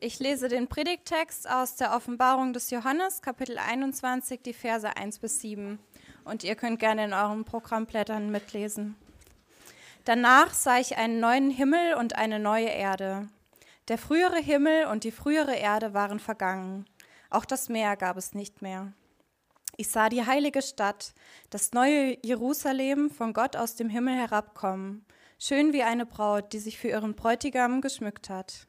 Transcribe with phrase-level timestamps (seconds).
[0.00, 5.40] Ich lese den Predigttext aus der Offenbarung des Johannes, Kapitel 21, die Verse 1 bis
[5.40, 5.80] 7.
[6.24, 8.94] Und ihr könnt gerne in euren Programmblättern mitlesen.
[10.04, 13.28] Danach sah ich einen neuen Himmel und eine neue Erde.
[13.88, 16.84] Der frühere Himmel und die frühere Erde waren vergangen.
[17.28, 18.92] Auch das Meer gab es nicht mehr.
[19.76, 21.12] Ich sah die heilige Stadt,
[21.50, 25.04] das neue Jerusalem, von Gott aus dem Himmel herabkommen,
[25.40, 28.68] schön wie eine Braut, die sich für ihren Bräutigam geschmückt hat.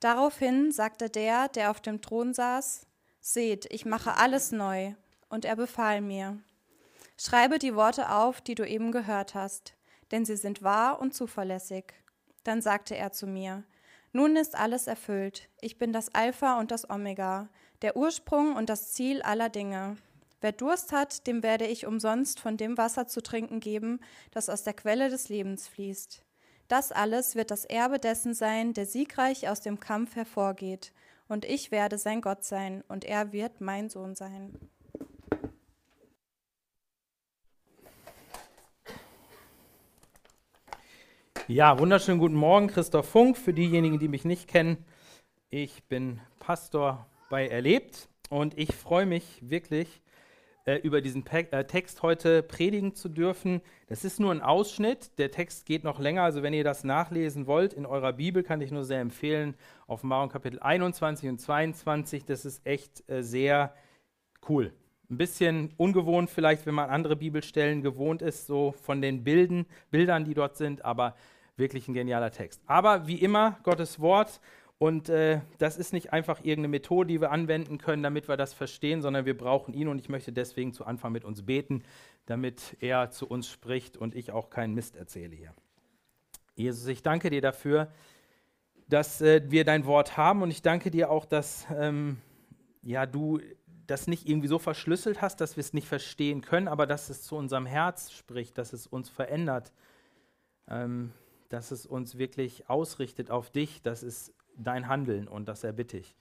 [0.00, 2.86] Daraufhin sagte der, der auf dem Thron saß,
[3.20, 4.94] Seht, ich mache alles neu.
[5.28, 6.38] Und er befahl mir,
[7.20, 9.74] Schreibe die Worte auf, die du eben gehört hast,
[10.12, 11.92] denn sie sind wahr und zuverlässig.
[12.44, 13.64] Dann sagte er zu mir,
[14.12, 15.48] Nun ist alles erfüllt.
[15.60, 17.48] Ich bin das Alpha und das Omega,
[17.82, 19.96] der Ursprung und das Ziel aller Dinge.
[20.40, 23.98] Wer Durst hat, dem werde ich umsonst von dem Wasser zu trinken geben,
[24.30, 26.22] das aus der Quelle des Lebens fließt.
[26.68, 30.92] Das alles wird das Erbe dessen sein, der siegreich aus dem Kampf hervorgeht.
[31.26, 34.54] Und ich werde sein Gott sein, und er wird mein Sohn sein.
[41.46, 43.38] Ja, wunderschönen guten Morgen, Christoph Funk.
[43.38, 44.84] Für diejenigen, die mich nicht kennen,
[45.48, 50.02] ich bin Pastor bei Erlebt und ich freue mich wirklich,
[50.68, 53.62] äh, über diesen Pe äh, Text heute predigen zu dürfen.
[53.86, 55.18] Das ist nur ein Ausschnitt.
[55.18, 56.24] Der Text geht noch länger.
[56.24, 59.54] Also wenn ihr das nachlesen wollt in eurer Bibel, kann ich nur sehr empfehlen.
[59.86, 62.26] Offenbarung Kapitel 21 und 22.
[62.26, 63.72] Das ist echt äh, sehr
[64.46, 64.74] cool.
[65.10, 70.26] Ein bisschen ungewohnt vielleicht, wenn man andere Bibelstellen gewohnt ist, so von den Bilden, Bildern,
[70.26, 71.16] die dort sind, aber
[71.56, 72.60] wirklich ein genialer Text.
[72.66, 74.38] Aber wie immer, Gottes Wort
[74.78, 78.54] und äh, das ist nicht einfach irgendeine Methode, die wir anwenden können, damit wir das
[78.54, 81.82] verstehen, sondern wir brauchen ihn und ich möchte deswegen zu Anfang mit uns beten,
[82.26, 85.52] damit er zu uns spricht und ich auch keinen Mist erzähle hier.
[86.54, 87.92] Jesus, ich danke dir dafür,
[88.88, 92.18] dass äh, wir dein Wort haben und ich danke dir auch, dass ähm,
[92.82, 93.40] ja, du
[93.88, 97.22] das nicht irgendwie so verschlüsselt hast, dass wir es nicht verstehen können, aber dass es
[97.22, 99.72] zu unserem Herz spricht, dass es uns verändert,
[100.68, 101.12] ähm,
[101.48, 106.16] dass es uns wirklich ausrichtet auf dich, dass es dein Handeln und das erbitte ich.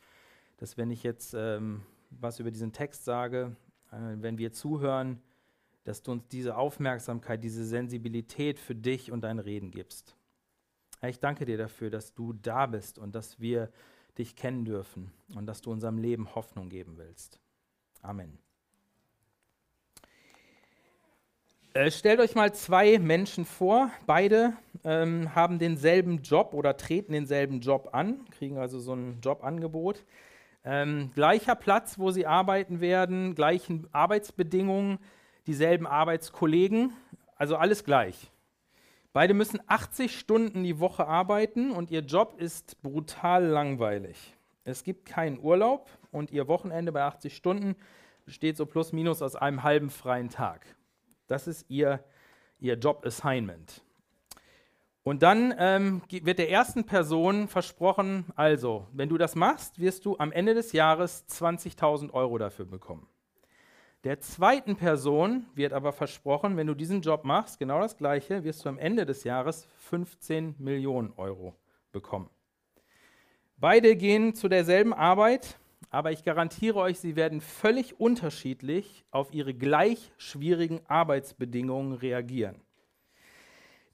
[0.58, 3.56] Dass wenn ich jetzt ähm, was über diesen Text sage,
[3.92, 5.22] äh, wenn wir zuhören,
[5.84, 10.16] dass du uns diese Aufmerksamkeit, diese Sensibilität für dich und dein Reden gibst.
[11.02, 13.72] Ich danke dir dafür, dass du da bist und dass wir
[14.18, 17.40] dich kennen dürfen und dass du unserem Leben Hoffnung geben willst.
[18.02, 18.38] Amen.
[21.74, 27.60] Äh, stellt euch mal zwei Menschen vor, beide ähm, haben denselben Job oder treten denselben
[27.60, 30.04] Job an, kriegen also so ein Jobangebot.
[30.64, 35.00] Ähm, gleicher Platz, wo sie arbeiten werden, gleichen Arbeitsbedingungen,
[35.46, 36.94] dieselben Arbeitskollegen,
[37.36, 38.32] also alles gleich.
[39.14, 44.36] Beide müssen 80 Stunden die Woche arbeiten und ihr Job ist brutal langweilig.
[44.64, 47.76] Es gibt keinen Urlaub und ihr Wochenende bei 80 Stunden
[48.26, 50.77] besteht so plus minus aus einem halben freien Tag.
[51.28, 52.04] Das ist ihr,
[52.60, 53.82] ihr Job-Assignment.
[55.04, 60.18] Und dann ähm, wird der ersten Person versprochen, also, wenn du das machst, wirst du
[60.18, 63.08] am Ende des Jahres 20.000 Euro dafür bekommen.
[64.04, 68.66] Der zweiten Person wird aber versprochen, wenn du diesen Job machst, genau das gleiche, wirst
[68.66, 71.56] du am Ende des Jahres 15 Millionen Euro
[71.92, 72.30] bekommen.
[73.58, 75.58] Beide gehen zu derselben Arbeit,
[75.90, 82.62] aber ich garantiere euch, sie werden völlig unterschiedlich auf ihre gleich schwierigen Arbeitsbedingungen reagieren.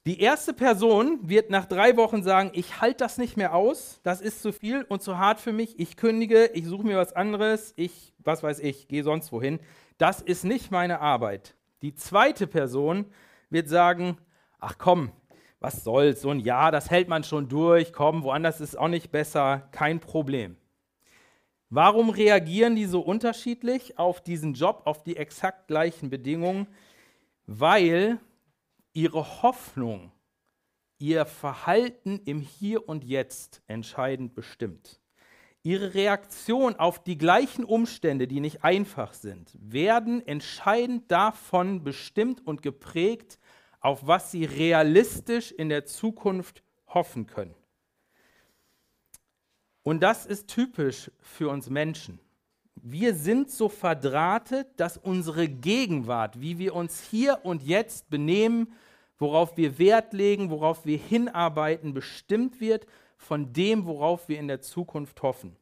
[0.06, 4.20] Die erste Person wird nach drei Wochen sagen, ich halte das nicht mehr aus, das
[4.20, 7.72] ist zu viel und zu hart für mich, ich kündige, ich suche mir was anderes,
[7.76, 9.60] ich, was weiß ich, gehe sonst wohin.
[9.96, 11.54] Das ist nicht meine Arbeit.
[11.80, 13.06] Die zweite Person
[13.48, 14.18] wird sagen,
[14.60, 15.10] ach komm,
[15.58, 19.10] was soll's, so ein Jahr, das hält man schon durch, komm, woanders ist auch nicht
[19.10, 20.58] besser, kein Problem.
[21.74, 26.68] Warum reagieren die so unterschiedlich auf diesen Job, auf die exakt gleichen Bedingungen?
[27.48, 28.20] Weil
[28.92, 30.12] ihre Hoffnung,
[31.00, 35.00] ihr Verhalten im Hier und Jetzt entscheidend bestimmt.
[35.64, 42.62] Ihre Reaktion auf die gleichen Umstände, die nicht einfach sind, werden entscheidend davon bestimmt und
[42.62, 43.40] geprägt,
[43.80, 47.56] auf was sie realistisch in der Zukunft hoffen können.
[49.84, 52.18] Und das ist typisch für uns Menschen.
[52.74, 58.72] Wir sind so verdrahtet, dass unsere Gegenwart, wie wir uns hier und jetzt benehmen,
[59.18, 62.86] worauf wir Wert legen, worauf wir hinarbeiten, bestimmt wird
[63.16, 65.56] von dem, worauf wir in der Zukunft hoffen.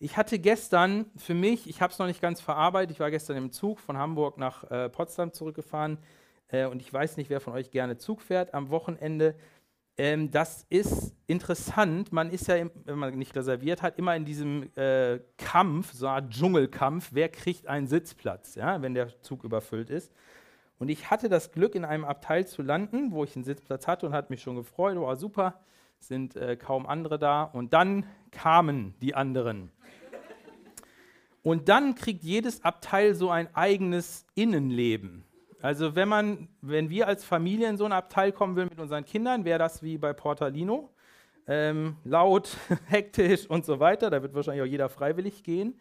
[0.00, 3.36] Ich hatte gestern für mich, ich habe es noch nicht ganz verarbeitet, ich war gestern
[3.36, 5.98] im Zug von Hamburg nach äh, Potsdam zurückgefahren
[6.48, 9.34] äh, und ich weiß nicht, wer von euch gerne Zug fährt am Wochenende.
[10.00, 12.12] Ähm, das ist interessant.
[12.12, 16.06] Man ist ja, im, wenn man nicht reserviert hat, immer in diesem äh, Kampf, so
[16.06, 20.12] eine Art Dschungelkampf, wer kriegt einen Sitzplatz, ja, wenn der Zug überfüllt ist.
[20.78, 24.06] Und ich hatte das Glück, in einem Abteil zu landen, wo ich einen Sitzplatz hatte
[24.06, 25.60] und hatte mich schon gefreut, war super,
[25.98, 27.42] sind äh, kaum andere da.
[27.42, 29.72] Und dann kamen die anderen.
[31.42, 35.24] Und dann kriegt jedes Abteil so ein eigenes Innenleben.
[35.60, 39.04] Also wenn man, wenn wir als Familie in so ein Abteil kommen will mit unseren
[39.04, 40.90] Kindern, wäre das wie bei Portalino.
[41.46, 42.50] Ähm, laut,
[42.86, 44.10] hektisch und so weiter.
[44.10, 45.78] Da wird wahrscheinlich auch jeder freiwillig gehen.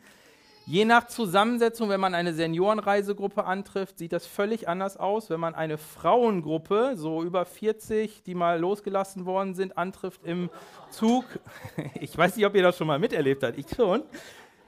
[0.65, 5.29] Je nach Zusammensetzung, wenn man eine Seniorenreisegruppe antrifft, sieht das völlig anders aus.
[5.29, 10.49] Wenn man eine Frauengruppe, so über 40, die mal losgelassen worden sind, antrifft im
[10.89, 11.23] Zug,
[12.01, 14.03] ich weiß nicht, ob ihr das schon mal miterlebt habt, ich schon,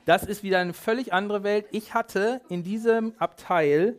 [0.06, 1.66] das ist wieder eine völlig andere Welt.
[1.72, 3.98] Ich hatte in diesem Abteil,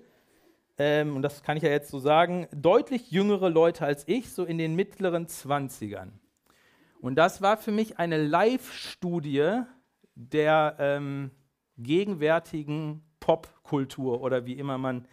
[0.80, 4.46] ähm, und das kann ich ja jetzt so sagen, deutlich jüngere Leute als ich, so
[4.46, 6.08] in den mittleren 20ern.
[7.02, 9.60] Und das war für mich eine Live-Studie
[10.14, 11.32] der ähm,
[11.76, 15.06] gegenwärtigen Popkultur oder wie immer man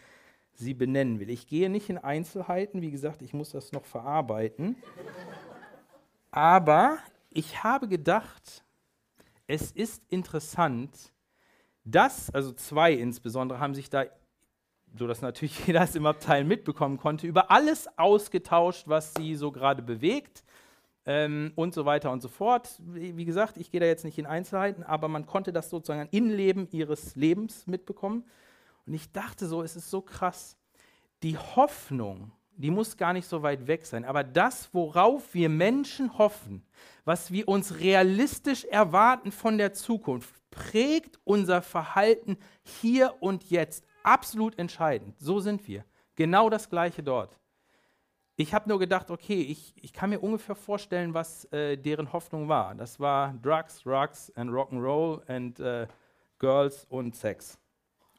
[0.53, 1.29] sie benennen will.
[1.29, 4.77] Ich gehe nicht in Einzelheiten, wie gesagt, ich muss das noch verarbeiten.
[6.31, 6.97] Aber
[7.29, 8.63] ich habe gedacht,
[9.47, 11.11] es ist interessant,
[11.83, 14.05] dass, also zwei insbesondere, haben sich da,
[14.95, 19.51] so dass natürlich jeder es im Abteil mitbekommen konnte, über alles ausgetauscht, was sie so
[19.51, 20.43] gerade bewegt
[21.05, 22.69] ähm, und so weiter und so fort.
[22.79, 26.09] Wie, gesagt, ich gehe da jetzt nicht in Einzelheiten, aber man konnte das sozusagen ein
[26.11, 28.25] Innenleben ihres Lebens mitbekommen.
[28.85, 30.57] Und ich dachte so, es ist so krass.
[31.23, 36.17] Die Hoffnung, die muss gar nicht so weit weg sein, aber das, worauf wir Menschen
[36.17, 36.63] hoffen,
[37.05, 44.57] was wir uns realistisch erwarten von der Zukunft, prägt unser Verhalten hier und jetzt absolut
[44.57, 45.19] entscheidend.
[45.19, 45.83] So sind wir.
[46.15, 47.37] Genau das Gleiche dort.
[48.37, 52.47] Ich habe nur gedacht, okay, ich, ich kann mir ungefähr vorstellen, was äh, deren Hoffnung
[52.47, 52.73] war.
[52.75, 55.87] Das war Drugs, Drugs and Rock'n'Roll and äh,
[56.39, 57.59] Girls und Sex,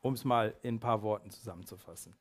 [0.02, 2.14] um es mal in ein paar Worten zusammenzufassen.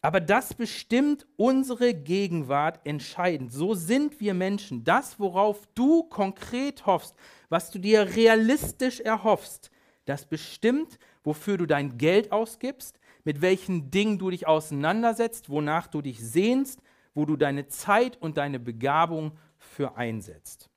[0.00, 3.52] Aber das bestimmt unsere Gegenwart entscheidend.
[3.52, 4.82] So sind wir Menschen.
[4.84, 7.14] Das, worauf du konkret hoffst,
[7.48, 9.70] was du dir realistisch erhoffst,
[10.08, 16.00] das bestimmt, wofür du dein Geld ausgibst, mit welchen Dingen du dich auseinandersetzt, wonach du
[16.00, 16.80] dich sehnst,
[17.14, 20.70] wo du deine Zeit und deine Begabung für einsetzt.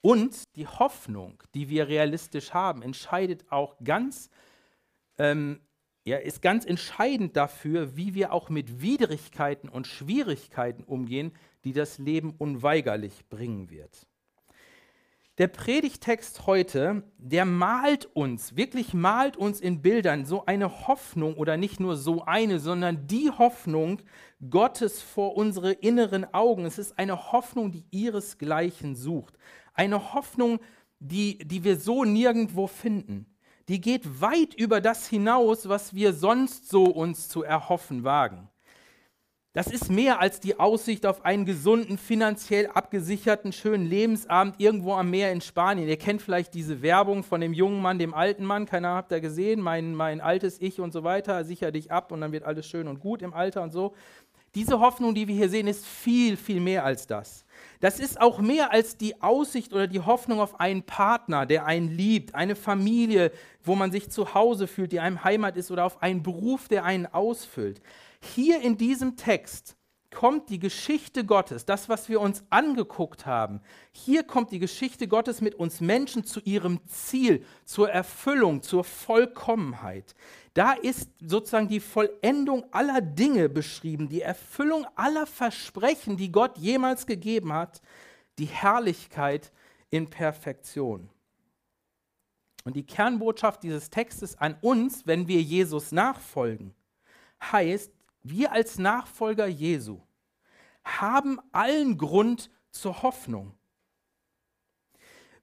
[0.00, 4.30] Und die Hoffnung, die wir realistisch haben, entscheidet auch ganz,
[5.18, 5.60] ähm,
[6.04, 11.32] ja, ist ganz entscheidend dafür, wie wir auch mit Widrigkeiten und Schwierigkeiten umgehen,
[11.62, 14.08] die das Leben unweigerlich bringen wird.
[15.38, 21.56] Der Predigtext heute, der malt uns, wirklich malt uns in Bildern so eine Hoffnung oder
[21.56, 24.02] nicht nur so eine, sondern die Hoffnung
[24.50, 26.66] Gottes vor unsere inneren Augen.
[26.66, 29.38] Es ist eine Hoffnung, die ihresgleichen sucht.
[29.72, 30.60] Eine Hoffnung,
[30.98, 33.24] die, die wir so nirgendwo finden.
[33.68, 38.50] Die geht weit über das hinaus, was wir sonst so uns zu erhoffen wagen.
[39.54, 45.10] Das ist mehr als die Aussicht auf einen gesunden, finanziell abgesicherten, schönen Lebensabend irgendwo am
[45.10, 45.90] Meer in Spanien.
[45.90, 48.64] Ihr kennt vielleicht diese Werbung von dem jungen Mann, dem alten Mann.
[48.64, 49.60] Keiner habt ihr gesehen.
[49.60, 51.44] Mein, mein altes Ich und so weiter.
[51.44, 53.92] Sicher dich ab und dann wird alles schön und gut im Alter und so.
[54.54, 57.44] Diese Hoffnung, die wir hier sehen, ist viel, viel mehr als das.
[57.80, 61.88] Das ist auch mehr als die Aussicht oder die Hoffnung auf einen Partner, der einen
[61.88, 63.30] liebt, eine Familie,
[63.62, 66.84] wo man sich zu Hause fühlt, die einem Heimat ist oder auf einen Beruf, der
[66.84, 67.82] einen ausfüllt.
[68.22, 69.76] Hier in diesem Text
[70.12, 73.60] kommt die Geschichte Gottes, das, was wir uns angeguckt haben.
[73.90, 80.14] Hier kommt die Geschichte Gottes mit uns Menschen zu ihrem Ziel, zur Erfüllung, zur Vollkommenheit.
[80.54, 87.06] Da ist sozusagen die Vollendung aller Dinge beschrieben, die Erfüllung aller Versprechen, die Gott jemals
[87.06, 87.82] gegeben hat,
[88.38, 89.50] die Herrlichkeit
[89.90, 91.08] in Perfektion.
[92.64, 96.74] Und die Kernbotschaft dieses Textes an uns, wenn wir Jesus nachfolgen,
[97.40, 97.90] heißt,
[98.22, 100.00] wir als Nachfolger Jesu
[100.84, 103.54] haben allen Grund zur Hoffnung.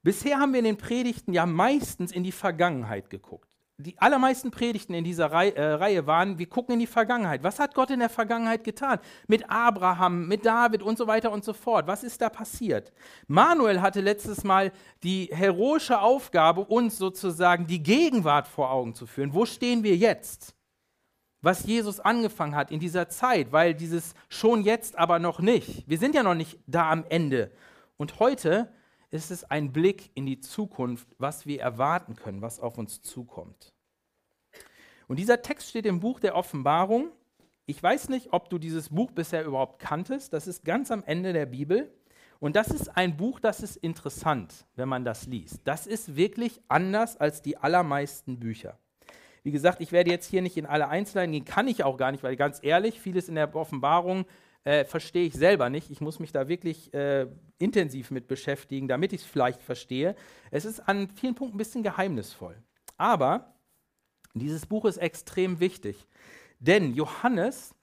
[0.02, 3.58] Bisher haben wir in den Predigten ja meistens in die Vergangenheit geguckt.
[3.82, 7.44] die allermeisten Predigten in dieser Reihe, äh, Reihe waren, wir gucken in die Vergangenheit.
[7.44, 9.00] Was hat Gott in der Vergangenheit getan?
[9.28, 11.88] Mit Abraham, mit David und so weiter und so fort.
[11.88, 12.92] Was ist da passiert?
[13.28, 19.34] Manuel hatte letztes Mal die heroische Aufgabe, uns sozusagen die Gegenwart vor Augen zu führen.
[19.34, 20.59] Wo stehen wir jetzt?
[21.42, 25.88] Was Jesus angefangen hat in dieser Zeit, weil dieses schon jetzt aber noch nicht.
[25.88, 27.52] Wir sind ja noch nicht da am Ende.
[27.98, 28.72] Und heute
[29.10, 33.74] ist es ein Blick in die Zukunft, was wir erwarten können, was auf uns zukommt.
[35.08, 37.12] Und dieser Text steht im Buch der Offenbarung.
[37.66, 40.34] Ich weiß nicht, ob du dieses Buch bisher überhaupt kanntest.
[40.34, 41.92] Das ist ganz am Ende der Bibel.
[42.40, 45.62] Und das ist ein Buch, das ist interessant, wenn man das liest.
[45.66, 48.78] Das ist wirklich anders als die allermeisten Bücher.
[49.44, 52.12] Wie gesagt, ich werde jetzt hier nicht in alle Einzelheiten gehen, kann ich auch gar
[52.12, 54.26] nicht, weil ganz ehrlich, vieles in der Offenbarung
[54.64, 55.90] äh, verstehe ich selber nicht.
[55.90, 57.28] Ich muss mich da wirklich äh,
[57.58, 60.16] intensiv mit beschäftigen, damit ich es vielleicht verstehe.
[60.52, 62.56] Es ist an vielen Punkten ein bisschen geheimnisvoll.
[62.98, 63.56] Aber
[64.34, 66.08] dieses Buch ist extrem wichtig,
[66.60, 67.74] denn Johannes,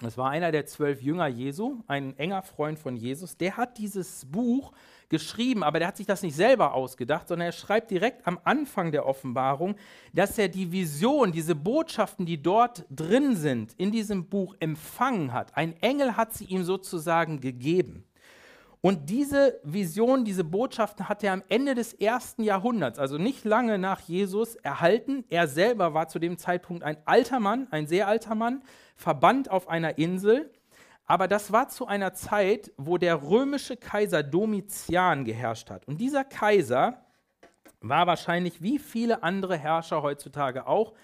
[0.00, 4.24] das war einer der zwölf Jünger Jesu, ein enger Freund von Jesus, der hat dieses
[4.24, 4.72] Buch
[5.10, 8.92] geschrieben, aber der hat sich das nicht selber ausgedacht, sondern er schreibt direkt am Anfang
[8.92, 9.76] der Offenbarung,
[10.14, 15.56] dass er die Vision, diese Botschaften, die dort drin sind, in diesem Buch empfangen hat.
[15.56, 18.04] Ein Engel hat sie ihm sozusagen gegeben.
[18.82, 23.78] Und diese Vision, diese Botschaften hat er am Ende des ersten Jahrhunderts, also nicht lange
[23.78, 25.24] nach Jesus, erhalten.
[25.28, 28.62] Er selber war zu dem Zeitpunkt ein alter Mann, ein sehr alter Mann,
[28.96, 30.50] verbannt auf einer Insel.
[31.04, 35.86] Aber das war zu einer Zeit, wo der römische Kaiser Domitian geherrscht hat.
[35.86, 37.04] Und dieser Kaiser
[37.80, 40.94] war wahrscheinlich wie viele andere Herrscher heutzutage auch.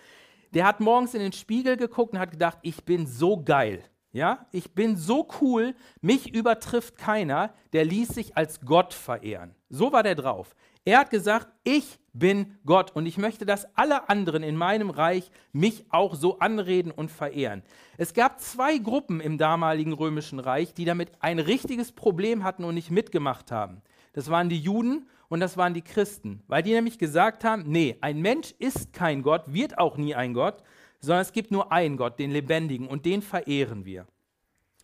[0.55, 3.83] Der hat morgens in den Spiegel geguckt und hat gedacht, ich bin so geil.
[4.17, 9.55] Ja, ich bin so cool, mich übertrifft keiner, der ließ sich als Gott verehren.
[9.69, 10.57] So war der drauf.
[10.87, 15.31] Er hat gesagt, ich bin Gott und ich möchte, dass alle anderen in meinem Reich
[15.53, 17.63] mich auch so anreden und verehren.
[17.99, 22.75] Es gab zwei Gruppen im damaligen römischen Reich, die damit ein richtiges Problem hatten und
[22.75, 23.83] nicht mitgemacht haben.
[24.15, 27.99] Das waren die Juden und das waren die Christen, weil die nämlich gesagt haben, nee,
[28.01, 30.63] ein Mensch ist kein Gott, wird auch nie ein Gott,
[31.01, 34.07] sondern es gibt nur einen Gott, den lebendigen und den verehren wir.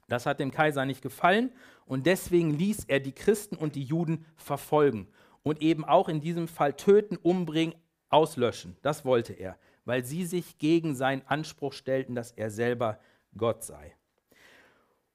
[0.08, 1.52] Das hat dem Kaiser nicht gefallen
[1.86, 5.08] und deswegen ließ er die Christen und die Juden verfolgen
[5.42, 7.74] und eben auch in diesem Fall töten, umbringen,
[8.08, 8.76] auslöschen.
[8.82, 12.98] Das wollte er, weil sie sich gegen seinen Anspruch stellten, dass er selber
[13.36, 13.94] Gott sei.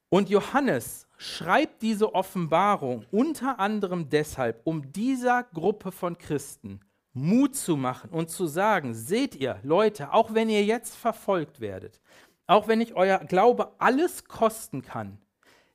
[0.10, 6.80] Und Johannes schreibt diese Offenbarung unter anderem deshalb, um dieser Gruppe von Christen
[7.18, 12.00] Mut zu machen und zu sagen, seht ihr, Leute, auch wenn ihr jetzt verfolgt werdet,
[12.46, 15.18] auch wenn ich euer Glaube alles kosten kann,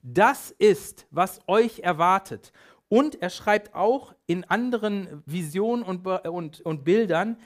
[0.03, 2.53] das ist, was euch erwartet.
[2.89, 7.37] Und er schreibt auch in anderen Visionen und, und, und Bildern,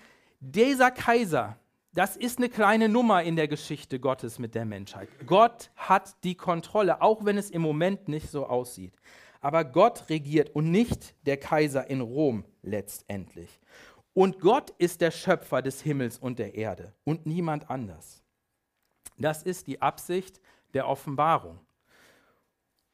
[0.41, 1.57] dieser Kaiser,
[1.95, 5.09] das ist eine kleine Nummer in der Geschichte Gottes mit der Menschheit.
[5.27, 8.93] Gott hat die Kontrolle, auch wenn es im Moment nicht so aussieht.
[9.41, 13.61] Aber Gott regiert und nicht der Kaiser in Rom letztendlich.
[14.17, 18.25] Und Gott ist der Schöpfer des Himmels und der Erde und niemand anders.
[19.19, 20.41] Das ist die Absicht
[20.73, 21.61] der Offenbarung.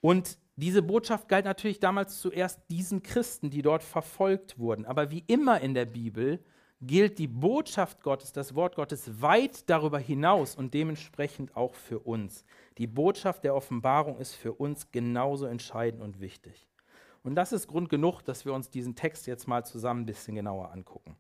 [0.00, 4.84] Und diese Botschaft galt natürlich damals zuerst diesen Christen, die dort verfolgt wurden.
[4.84, 6.44] Aber wie immer in der Bibel
[6.80, 12.44] gilt die Botschaft Gottes, das Wort Gottes weit darüber hinaus und dementsprechend auch für uns.
[12.78, 16.66] Die Botschaft der Offenbarung ist für uns genauso entscheidend und wichtig.
[17.22, 20.34] Und das ist Grund genug, dass wir uns diesen Text jetzt mal zusammen ein bisschen
[20.34, 21.16] genauer angucken.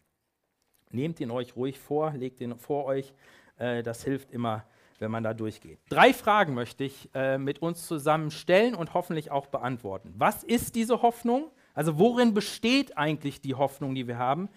[0.90, 3.12] Nehmt ihn euch ruhig vor, legt ihn vor euch.
[3.56, 4.64] Äh, das hilft immer
[5.02, 5.80] wenn man da durchgeht.
[5.90, 10.14] Drei Fragen möchte ich äh, mit uns zusammen stellen und hoffentlich auch beantworten.
[10.16, 11.50] Was ist diese Hoffnung?
[11.74, 14.48] Also worin besteht eigentlich die Hoffnung, die wir haben?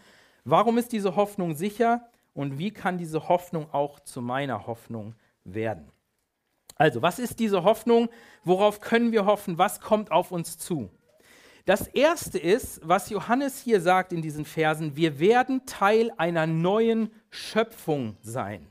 [0.43, 5.91] Warum ist diese Hoffnung sicher und wie kann diese Hoffnung auch zu meiner Hoffnung werden?
[6.77, 8.09] Also, was ist diese Hoffnung?
[8.43, 9.57] Worauf können wir hoffen?
[9.57, 10.89] Was kommt auf uns zu?
[11.65, 17.10] Das erste ist, was Johannes hier sagt in diesen Versen, wir werden Teil einer neuen
[17.31, 18.67] Schöpfung sein.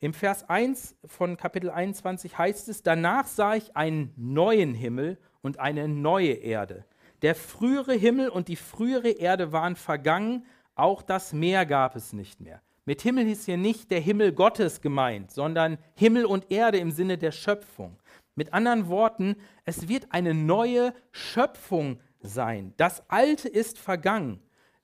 [0.00, 5.60] Im Vers 1 von Kapitel 21 heißt es, danach sah ich einen neuen Himmel und
[5.60, 6.84] eine neue Erde.
[7.22, 12.40] Der frühere Himmel und die frühere Erde waren vergangen, auch das Meer gab es nicht
[12.40, 12.60] mehr.
[12.84, 17.18] Mit Himmel ist hier nicht der Himmel Gottes gemeint, sondern Himmel und Erde im Sinne
[17.18, 17.98] der Schöpfung.
[18.34, 22.74] Mit anderen Worten, es wird eine neue Schöpfung sein.
[22.76, 24.40] Das Alte ist vergangen,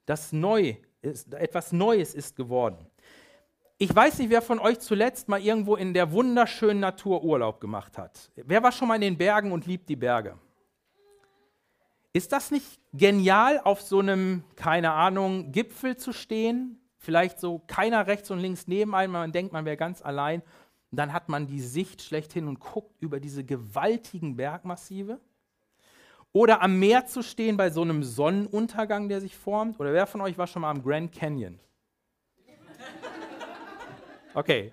[0.06, 2.86] das Neu ist, etwas Neues ist geworden.
[3.78, 7.98] Ich weiß nicht, wer von euch zuletzt mal irgendwo in der wunderschönen Natur Urlaub gemacht
[7.98, 8.30] hat.
[8.36, 10.38] Wer war schon mal in den Bergen und liebt die Berge?
[12.12, 18.06] Ist das nicht genial, auf so einem, keine Ahnung, Gipfel zu stehen, vielleicht so keiner
[18.06, 20.42] rechts und links neben einem, man denkt, man wäre ganz allein.
[20.90, 25.20] Dann hat man die Sicht schlechthin und guckt über diese gewaltigen Bergmassive.
[26.32, 29.78] Oder am Meer zu stehen bei so einem Sonnenuntergang, der sich formt.
[29.78, 31.60] Oder wer von euch war schon mal am Grand Canyon?
[34.34, 34.72] Okay.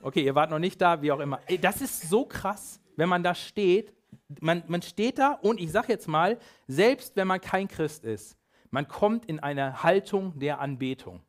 [0.00, 1.40] Okay, ihr wart noch nicht da, wie auch immer.
[1.60, 3.92] Das ist so krass, wenn man da steht.
[4.40, 8.38] Man, man steht da und ich sage jetzt mal, selbst wenn man kein Christ ist,
[8.70, 11.20] man kommt in eine Haltung der Anbetung.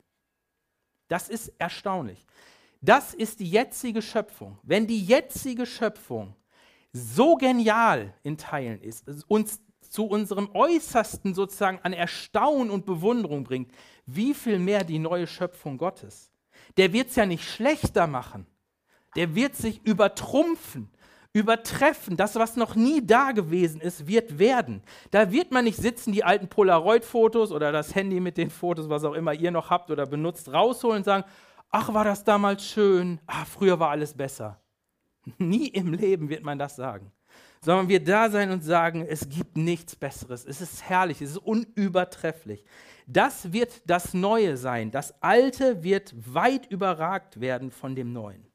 [1.09, 2.25] Das ist erstaunlich.
[2.81, 4.57] Das ist die jetzige Schöpfung.
[4.63, 6.35] Wenn die jetzige Schöpfung
[6.91, 13.71] so genial in Teilen ist, uns zu unserem Äußersten sozusagen an Erstaunen und Bewunderung bringt,
[14.05, 16.31] wie viel mehr die neue Schöpfung Gottes.
[16.77, 18.45] Der wird es ja nicht schlechter machen.
[19.15, 20.91] Der wird sich übertrumpfen,
[21.33, 22.17] übertreffen.
[22.17, 24.83] Das, was noch nie da gewesen ist, wird werden.
[25.09, 29.03] Da wird man nicht sitzen, die alten Polaroid-Fotos oder das Handy mit den Fotos, was
[29.03, 31.23] auch immer ihr noch habt oder benutzt, rausholen und sagen,
[31.71, 34.59] ach, war das damals schön, ach, früher war alles besser.
[35.37, 37.11] Nie im Leben wird man das sagen.
[37.61, 40.45] Sondern wir da sein und sagen, es gibt nichts Besseres.
[40.45, 42.63] Es ist herrlich, es ist unübertrefflich.
[43.05, 44.91] Das wird das Neue sein.
[44.91, 48.45] Das Alte wird weit überragt werden von dem Neuen.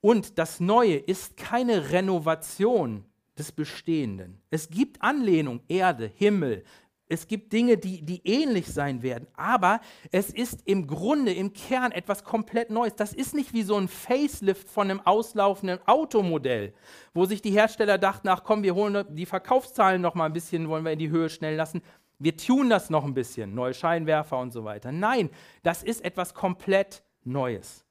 [0.00, 3.04] Und das Neue ist keine Renovation
[3.38, 4.40] des Bestehenden.
[4.50, 6.64] Es gibt Anlehnung, Erde, Himmel,
[7.08, 11.92] es gibt Dinge, die, die ähnlich sein werden, aber es ist im Grunde, im Kern
[11.92, 12.96] etwas komplett Neues.
[12.96, 16.74] Das ist nicht wie so ein Facelift von einem auslaufenden Automodell,
[17.14, 20.68] wo sich die Hersteller dachten, ach komm, wir holen die Verkaufszahlen noch mal ein bisschen,
[20.68, 21.80] wollen wir in die Höhe schnell lassen.
[22.18, 24.90] Wir tun das noch ein bisschen, neue Scheinwerfer und so weiter.
[24.90, 25.30] Nein,
[25.62, 27.84] das ist etwas komplett Neues.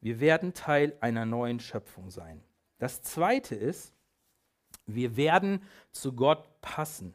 [0.00, 2.42] Wir werden Teil einer neuen Schöpfung sein.
[2.78, 3.94] Das Zweite ist,
[4.86, 7.14] wir werden zu Gott passen.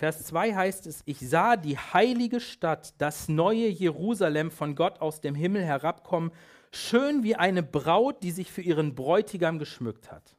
[0.00, 5.20] Vers 2 heißt es, ich sah die heilige Stadt, das neue Jerusalem von Gott aus
[5.20, 6.32] dem Himmel herabkommen,
[6.72, 10.38] schön wie eine Braut, die sich für ihren Bräutigam geschmückt hat.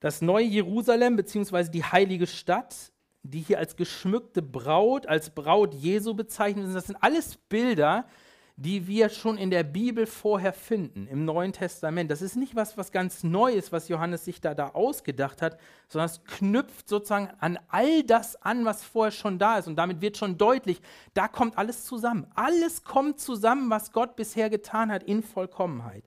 [0.00, 1.64] Das neue Jerusalem bzw.
[1.64, 2.90] die heilige Stadt,
[3.22, 8.25] die hier als geschmückte Braut, als Braut Jesu bezeichnet sind, das sind alles Bilder, die
[8.56, 12.10] wir schon in der Bibel vorher finden, im Neuen Testament.
[12.10, 16.06] Das ist nicht was, was ganz Neues, was Johannes sich da, da ausgedacht hat, sondern
[16.06, 19.68] es knüpft sozusagen an all das an, was vorher schon da ist.
[19.68, 20.80] Und damit wird schon deutlich,
[21.12, 22.26] da kommt alles zusammen.
[22.34, 26.04] Alles kommt zusammen, was Gott bisher getan hat, in Vollkommenheit.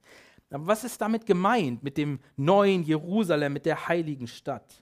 [0.49, 4.81] Aber was ist damit gemeint mit dem neuen Jerusalem, mit der heiligen Stadt?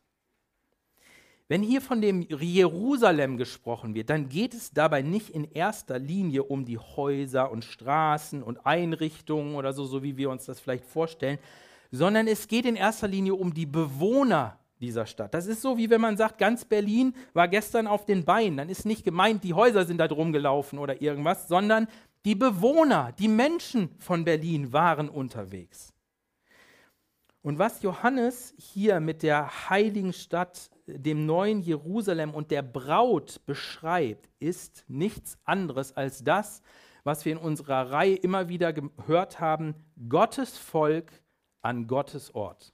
[1.49, 6.43] Wenn hier von dem Jerusalem gesprochen wird, dann geht es dabei nicht in erster Linie
[6.43, 10.83] um die Häuser und Straßen und Einrichtungen oder so, so wie wir uns das vielleicht
[10.83, 11.39] vorstellen,
[11.89, 15.33] sondern es geht in erster Linie um die Bewohner dieser Stadt.
[15.33, 18.57] Das ist so, wie wenn man sagt, ganz Berlin war gestern auf den Beinen.
[18.57, 21.87] Dann ist nicht gemeint, die Häuser sind da drum gelaufen oder irgendwas, sondern
[22.25, 25.93] die Bewohner, die Menschen von Berlin waren unterwegs.
[27.41, 34.29] Und was Johannes hier mit der heiligen Stadt dem neuen Jerusalem und der Braut beschreibt,
[34.39, 36.61] ist nichts anderes als das,
[37.03, 39.75] was wir in unserer Reihe immer wieder gehört haben,
[40.09, 41.11] Gottes Volk
[41.61, 42.73] an Gottes Ort.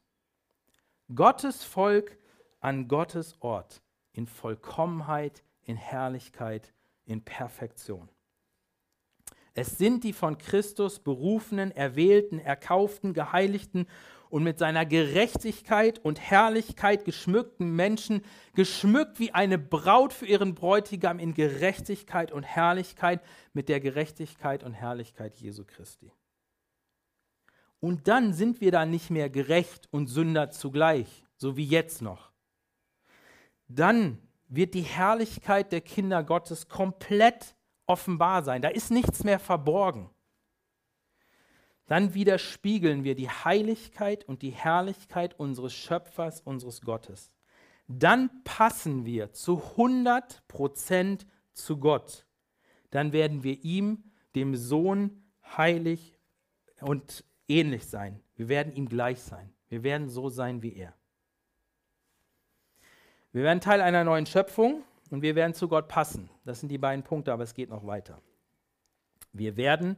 [1.13, 2.17] Gottes Volk
[2.59, 3.81] an Gottes Ort,
[4.13, 6.73] in Vollkommenheit, in Herrlichkeit,
[7.05, 8.09] in Perfektion.
[9.53, 13.87] Es sind die von Christus berufenen, erwählten, erkauften, geheiligten
[14.33, 18.23] und mit seiner Gerechtigkeit und Herrlichkeit geschmückten Menschen,
[18.55, 23.21] geschmückt wie eine Braut für ihren Bräutigam in Gerechtigkeit und Herrlichkeit
[23.53, 26.11] mit der Gerechtigkeit und Herrlichkeit Jesu Christi.
[27.79, 32.31] Und dann sind wir da nicht mehr gerecht und Sünder zugleich, so wie jetzt noch.
[33.67, 34.17] Dann
[34.47, 37.53] wird die Herrlichkeit der Kinder Gottes komplett
[37.85, 38.63] offenbar sein.
[38.63, 40.09] Da ist nichts mehr verborgen
[41.85, 47.31] dann widerspiegeln wir die Heiligkeit und die Herrlichkeit unseres Schöpfers, unseres Gottes.
[47.87, 52.25] Dann passen wir zu 100 Prozent zu Gott.
[52.91, 54.03] Dann werden wir ihm,
[54.35, 55.23] dem Sohn,
[55.57, 56.17] heilig
[56.79, 58.21] und ähnlich sein.
[58.35, 59.53] Wir werden ihm gleich sein.
[59.67, 60.93] Wir werden so sein wie er.
[63.31, 66.29] Wir werden Teil einer neuen Schöpfung und wir werden zu Gott passen.
[66.45, 68.21] Das sind die beiden Punkte, aber es geht noch weiter.
[69.31, 69.97] Wir werden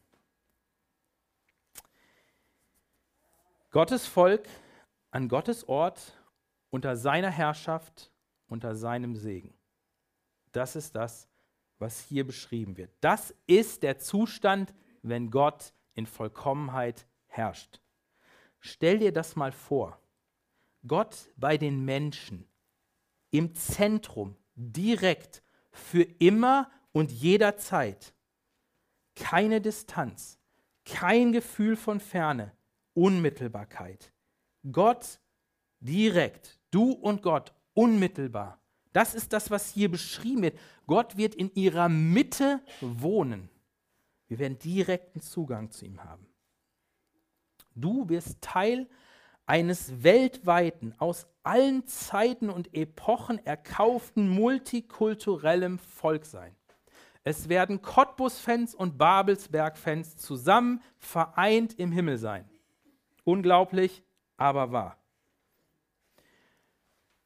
[3.71, 4.49] Gottes Volk
[5.11, 6.21] an Gottes Ort
[6.71, 8.11] unter seiner Herrschaft,
[8.47, 9.57] unter seinem Segen.
[10.51, 11.29] Das ist das,
[11.79, 12.91] was hier beschrieben wird.
[12.99, 17.79] Das ist der Zustand, wenn Gott in Vollkommenheit herrscht.
[18.59, 19.97] Stell dir das mal vor.
[20.85, 22.47] Gott bei den Menschen,
[23.29, 28.13] im Zentrum, direkt, für immer und jederzeit.
[29.15, 30.39] Keine Distanz,
[30.83, 32.51] kein Gefühl von Ferne,
[32.93, 34.11] Unmittelbarkeit.
[34.71, 35.19] Gott
[35.79, 38.59] direkt, du und Gott unmittelbar.
[38.93, 40.59] Das ist das, was hier beschrieben wird.
[40.85, 43.49] Gott wird in ihrer Mitte wohnen.
[44.27, 46.27] Wir werden direkten Zugang zu ihm haben.
[47.75, 48.89] Du wirst Teil
[49.45, 56.55] eines weltweiten, aus allen Zeiten und Epochen erkauften multikulturellen Volk sein.
[57.23, 62.49] Es werden Cottbus-Fans und Babelsberg-Fans zusammen vereint im Himmel sein.
[63.23, 64.03] Unglaublich,
[64.37, 64.97] aber wahr.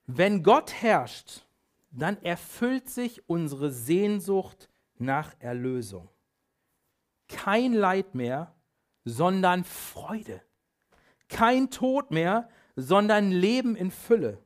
[0.06, 1.46] Wenn Gott herrscht,
[1.92, 6.10] dann erfüllt sich unsere Sehnsucht nach Erlösung.
[7.28, 8.54] Kein Leid mehr,
[9.04, 10.42] sondern Freude.
[11.30, 14.44] Kein Tod mehr, sondern Leben in Fülle.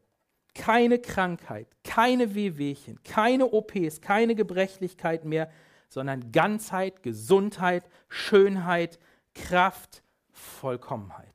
[0.54, 5.50] Keine Krankheit, keine Wehwehchen, keine OPs, keine Gebrechlichkeit mehr,
[5.90, 9.00] sondern Ganzheit, Gesundheit, Schönheit,
[9.34, 11.29] Kraft, Vollkommenheit.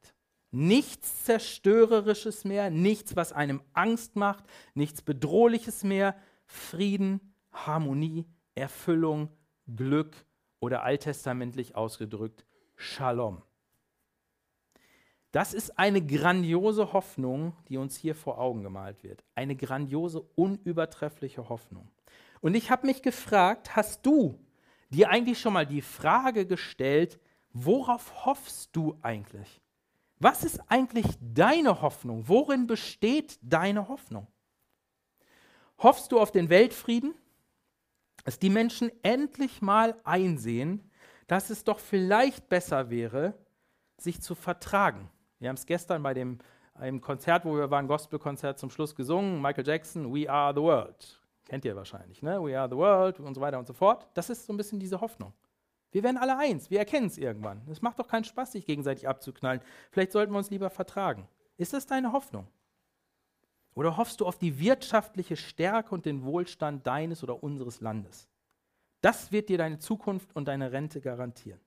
[0.56, 6.14] Nichts Zerstörerisches mehr, nichts, was einem Angst macht, nichts Bedrohliches mehr.
[6.46, 9.30] Frieden, Harmonie, Erfüllung,
[9.66, 10.14] Glück
[10.60, 13.42] oder alttestamentlich ausgedrückt Shalom.
[15.32, 19.24] Das ist eine grandiose Hoffnung, die uns hier vor Augen gemalt wird.
[19.34, 21.90] Eine grandiose, unübertreffliche Hoffnung.
[22.40, 24.38] Und ich habe mich gefragt, hast du
[24.90, 27.18] dir eigentlich schon mal die Frage gestellt,
[27.52, 29.63] worauf hoffst du eigentlich?
[30.18, 32.28] Was ist eigentlich deine Hoffnung?
[32.28, 34.26] Worin besteht deine Hoffnung?
[35.78, 37.14] Hoffst du auf den Weltfrieden?
[38.24, 40.90] Dass die Menschen endlich mal einsehen,
[41.26, 43.34] dass es doch vielleicht besser wäre,
[43.98, 46.38] sich zu vertragen, wir haben es gestern bei dem
[46.74, 51.20] einem Konzert, wo wir waren, Gospelkonzert zum Schluss gesungen, Michael Jackson, We Are the World.
[51.44, 52.42] Kennt ihr wahrscheinlich, ne?
[52.42, 54.08] We Are the World und so weiter und so fort.
[54.14, 55.32] Das ist so ein bisschen diese Hoffnung.
[55.94, 57.62] Wir werden alle eins, wir erkennen es irgendwann.
[57.70, 59.60] Es macht doch keinen Spaß, sich gegenseitig abzuknallen.
[59.92, 61.28] Vielleicht sollten wir uns lieber vertragen.
[61.56, 62.48] Ist das deine Hoffnung?
[63.76, 68.28] Oder hoffst du auf die wirtschaftliche Stärke und den Wohlstand deines oder unseres Landes?
[69.02, 71.60] Das wird dir deine Zukunft und deine Rente garantieren.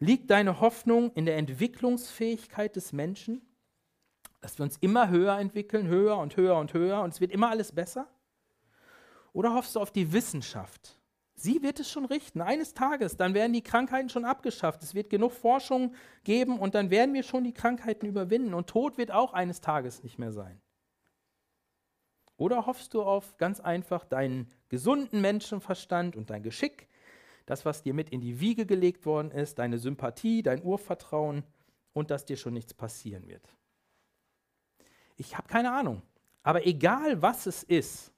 [0.00, 3.40] Liegt deine Hoffnung in der Entwicklungsfähigkeit des Menschen?
[4.40, 7.50] Dass wir uns immer höher entwickeln, höher und höher und höher und es wird immer
[7.50, 8.08] alles besser?
[9.32, 10.99] Oder hoffst du auf die Wissenschaft?
[11.40, 12.42] Sie wird es schon richten.
[12.42, 14.82] Eines Tages, dann werden die Krankheiten schon abgeschafft.
[14.82, 18.52] Es wird genug Forschung geben und dann werden wir schon die Krankheiten überwinden.
[18.52, 20.60] Und Tod wird auch eines Tages nicht mehr sein.
[22.36, 26.88] Oder hoffst du auf ganz einfach deinen gesunden Menschenverstand und dein Geschick,
[27.46, 31.42] das, was dir mit in die Wiege gelegt worden ist, deine Sympathie, dein Urvertrauen
[31.94, 33.48] und dass dir schon nichts passieren wird.
[35.16, 36.02] Ich habe keine Ahnung.
[36.42, 38.12] Aber egal was es ist,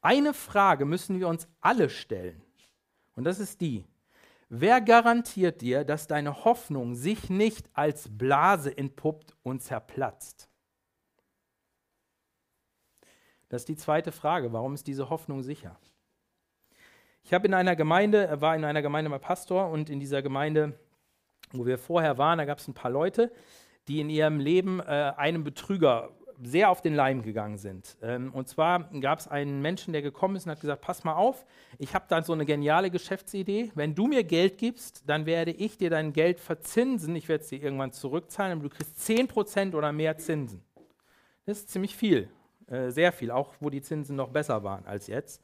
[0.00, 2.42] eine Frage müssen wir uns alle stellen.
[3.14, 3.84] Und das ist die,
[4.48, 10.48] wer garantiert dir, dass deine Hoffnung sich nicht als Blase entpuppt und zerplatzt?
[13.48, 14.52] Das ist die zweite Frage.
[14.52, 15.78] Warum ist diese Hoffnung sicher?
[17.24, 20.78] Ich habe in einer Gemeinde, war in einer Gemeinde mal Pastor und in dieser Gemeinde,
[21.52, 23.32] wo wir vorher waren, da gab es ein paar Leute,
[23.88, 26.10] die in ihrem Leben äh, einem Betrüger
[26.42, 27.96] sehr auf den Leim gegangen sind.
[28.02, 31.14] Ähm, und zwar gab es einen Menschen, der gekommen ist und hat gesagt, pass mal
[31.14, 31.44] auf,
[31.78, 33.70] ich habe da so eine geniale Geschäftsidee.
[33.74, 37.14] Wenn du mir Geld gibst, dann werde ich dir dein Geld verzinsen.
[37.16, 40.62] Ich werde es dir irgendwann zurückzahlen, aber du kriegst 10% oder mehr Zinsen.
[41.46, 42.28] Das ist ziemlich viel,
[42.68, 45.42] äh, sehr viel, auch wo die Zinsen noch besser waren als jetzt.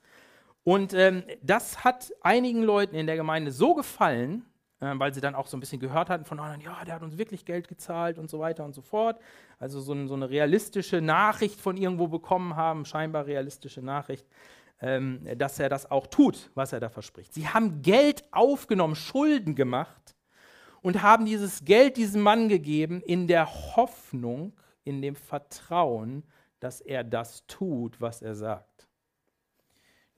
[0.64, 4.44] Und ähm, das hat einigen Leuten in der Gemeinde so gefallen,
[4.80, 7.02] äh, weil sie dann auch so ein bisschen gehört hatten von anderen, ja, der hat
[7.02, 9.20] uns wirklich Geld gezahlt und so weiter und so fort.
[9.58, 14.26] Also so, ein, so eine realistische Nachricht von irgendwo bekommen haben, scheinbar realistische Nachricht,
[14.80, 17.32] ähm, dass er das auch tut, was er da verspricht.
[17.32, 20.14] Sie haben Geld aufgenommen, Schulden gemacht
[20.82, 24.52] und haben dieses Geld diesem Mann gegeben in der Hoffnung,
[24.84, 26.22] in dem Vertrauen,
[26.60, 28.88] dass er das tut, was er sagt.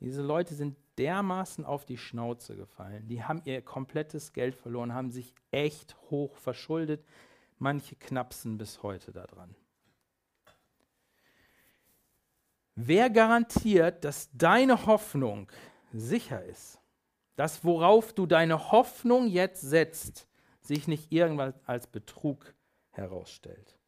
[0.01, 3.07] Diese Leute sind dermaßen auf die Schnauze gefallen.
[3.09, 7.05] Die haben ihr komplettes Geld verloren, haben sich echt hoch verschuldet.
[7.59, 9.55] Manche knapsen bis heute daran.
[12.75, 15.51] Wer garantiert, dass deine Hoffnung
[15.93, 16.81] sicher ist?
[17.35, 20.29] Das, worauf du deine Hoffnung jetzt setzt,
[20.61, 22.55] sich nicht irgendwann als Betrug
[22.91, 23.79] herausstellt.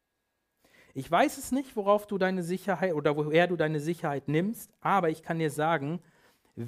[0.93, 5.09] Ich weiß es nicht, worauf du deine Sicherheit oder woher du deine Sicherheit nimmst, aber
[5.09, 6.01] ich kann dir sagen,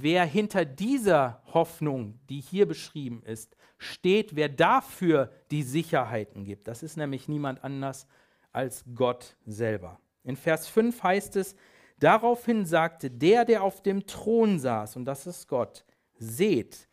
[0.01, 6.67] wer hinter dieser Hoffnung, die hier beschrieben ist, steht, wer dafür die Sicherheiten gibt.
[6.67, 8.07] Das ist nämlich niemand anders
[8.51, 9.99] als Gott selber.
[10.23, 11.55] In Vers 5 heißt es,
[11.99, 15.85] daraufhin sagte der, der auf dem Thron saß, und das ist Gott,
[16.17, 16.87] seht,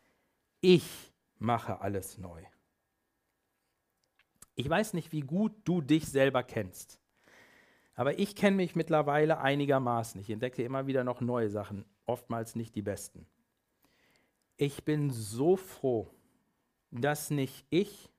[0.60, 2.42] ich mache alles neu.
[4.54, 6.99] Ich weiß nicht, wie gut du dich selber kennst.
[7.94, 10.20] Aber ich kenne mich mittlerweile einigermaßen.
[10.20, 13.26] Ich entdecke immer wieder noch neue Sachen, oftmals nicht die besten.
[14.56, 16.08] Ich bin so froh,
[16.90, 18.10] dass nicht ich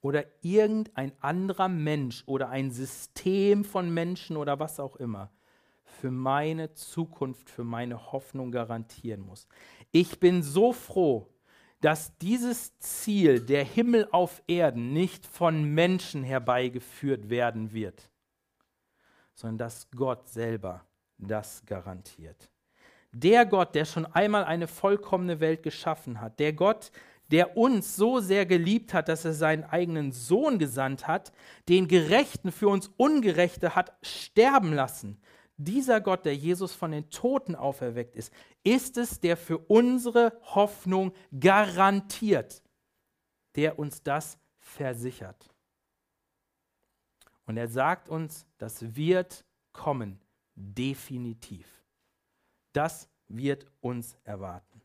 [0.00, 5.30] oder irgendein anderer Mensch oder ein System von Menschen oder was auch immer
[5.84, 9.48] für meine Zukunft, für meine Hoffnung garantieren muss.
[9.90, 11.26] Ich bin so froh,
[11.80, 18.10] dass dieses Ziel, der Himmel auf Erden, nicht von Menschen herbeigeführt werden wird
[19.38, 20.84] sondern dass Gott selber
[21.16, 22.50] das garantiert.
[23.12, 26.90] Der Gott, der schon einmal eine vollkommene Welt geschaffen hat, der Gott,
[27.30, 31.32] der uns so sehr geliebt hat, dass er seinen eigenen Sohn gesandt hat,
[31.68, 35.20] den Gerechten für uns Ungerechte hat sterben lassen.
[35.56, 38.32] Dieser Gott, der Jesus von den Toten auferweckt ist,
[38.64, 42.62] ist es, der für unsere Hoffnung garantiert,
[43.54, 45.48] der uns das versichert.
[47.48, 50.20] Und er sagt uns, das wird kommen,
[50.54, 51.66] definitiv.
[52.74, 54.82] Das wird uns erwarten.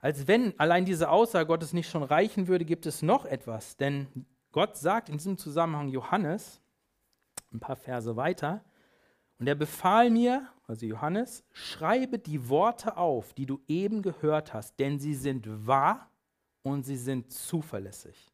[0.00, 3.76] Als wenn allein diese Aussage Gottes nicht schon reichen würde, gibt es noch etwas.
[3.76, 6.60] Denn Gott sagt in diesem Zusammenhang Johannes,
[7.52, 8.64] ein paar Verse weiter,
[9.38, 14.80] und er befahl mir, also Johannes, schreibe die Worte auf, die du eben gehört hast,
[14.80, 16.10] denn sie sind wahr
[16.62, 18.27] und sie sind zuverlässig.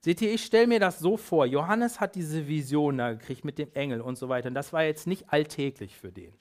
[0.00, 3.58] Seht ihr, ich stelle mir das so vor, Johannes hat diese Vision da gekriegt mit
[3.58, 4.48] dem Engel und so weiter.
[4.48, 6.32] Und das war jetzt nicht alltäglich für den.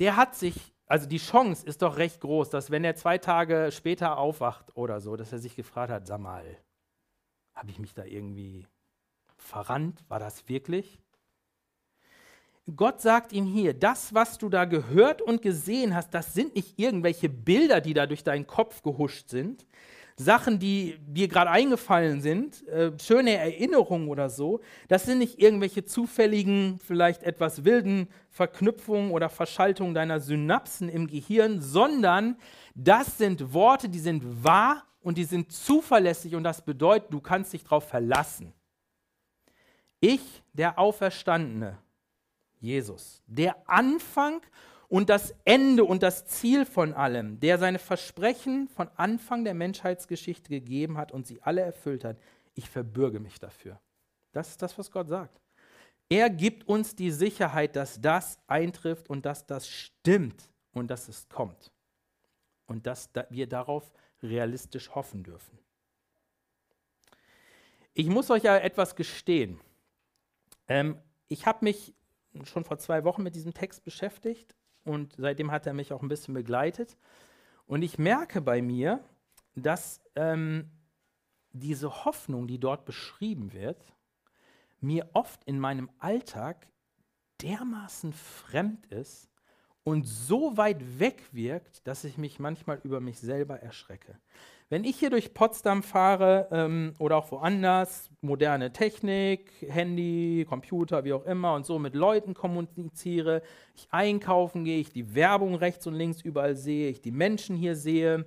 [0.00, 3.70] Der hat sich, also die Chance ist doch recht groß, dass wenn er zwei Tage
[3.72, 6.44] später aufwacht oder so, dass er sich gefragt hat, sag mal,
[7.54, 8.66] habe ich mich da irgendwie
[9.36, 10.04] verrannt?
[10.08, 11.00] War das wirklich?
[12.76, 16.78] Gott sagt ihm hier, das, was du da gehört und gesehen hast, das sind nicht
[16.78, 19.66] irgendwelche Bilder, die da durch deinen Kopf gehuscht sind,
[20.18, 25.84] Sachen, die dir gerade eingefallen sind, äh, schöne Erinnerungen oder so, das sind nicht irgendwelche
[25.84, 32.36] zufälligen, vielleicht etwas wilden Verknüpfungen oder Verschaltungen deiner Synapsen im Gehirn, sondern
[32.74, 37.52] das sind Worte, die sind wahr und die sind zuverlässig und das bedeutet, du kannst
[37.52, 38.52] dich darauf verlassen.
[40.00, 41.78] Ich, der Auferstandene,
[42.58, 44.42] Jesus, der Anfang und
[45.10, 50.96] das Ende und das Ziel von allem, der seine Versprechen von Anfang der Menschheitsgeschichte gegeben
[50.96, 52.16] hat und sie alle erfüllt hat,
[52.54, 53.78] ich verbürge mich dafür.
[54.32, 55.40] Das ist das, was Gott sagt.
[56.08, 61.28] Er gibt uns die Sicherheit, dass das eintrifft und dass das stimmt und dass es
[61.28, 61.70] kommt.
[62.66, 65.58] Und dass wir darauf realistisch hoffen dürfen.
[67.92, 69.60] Ich muss euch ja etwas gestehen.
[70.66, 70.98] Ähm,
[71.28, 71.94] ich habe mich
[72.44, 76.08] schon vor zwei Wochen mit diesem Text beschäftigt und seitdem hat er mich auch ein
[76.08, 76.96] bisschen begleitet.
[77.66, 79.04] Und ich merke bei mir,
[79.54, 80.70] dass ähm,
[81.52, 83.92] diese Hoffnung, die dort beschrieben wird,
[84.80, 86.68] mir oft in meinem Alltag
[87.42, 89.28] dermaßen fremd ist
[89.88, 94.18] und so weit weg wirkt, dass ich mich manchmal über mich selber erschrecke.
[94.68, 101.14] Wenn ich hier durch Potsdam fahre ähm, oder auch woanders, moderne Technik, Handy, Computer, wie
[101.14, 103.40] auch immer und so mit Leuten kommuniziere,
[103.74, 107.74] ich einkaufen gehe, ich die Werbung rechts und links überall sehe, ich die Menschen hier
[107.74, 108.26] sehe,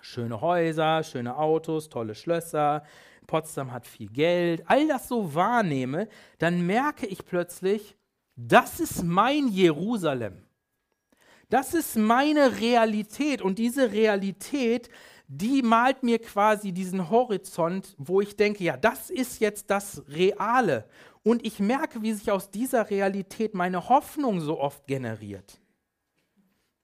[0.00, 2.82] schöne Häuser, schöne Autos, tolle Schlösser,
[3.28, 7.96] Potsdam hat viel Geld, all das so wahrnehme, dann merke ich plötzlich,
[8.34, 10.49] das ist mein Jerusalem.
[11.50, 14.88] Das ist meine Realität und diese Realität
[15.32, 20.86] die malt mir quasi diesen Horizont, wo ich denke, ja, das ist jetzt das Reale.
[21.22, 25.60] Und ich merke, wie sich aus dieser Realität meine Hoffnung so oft generiert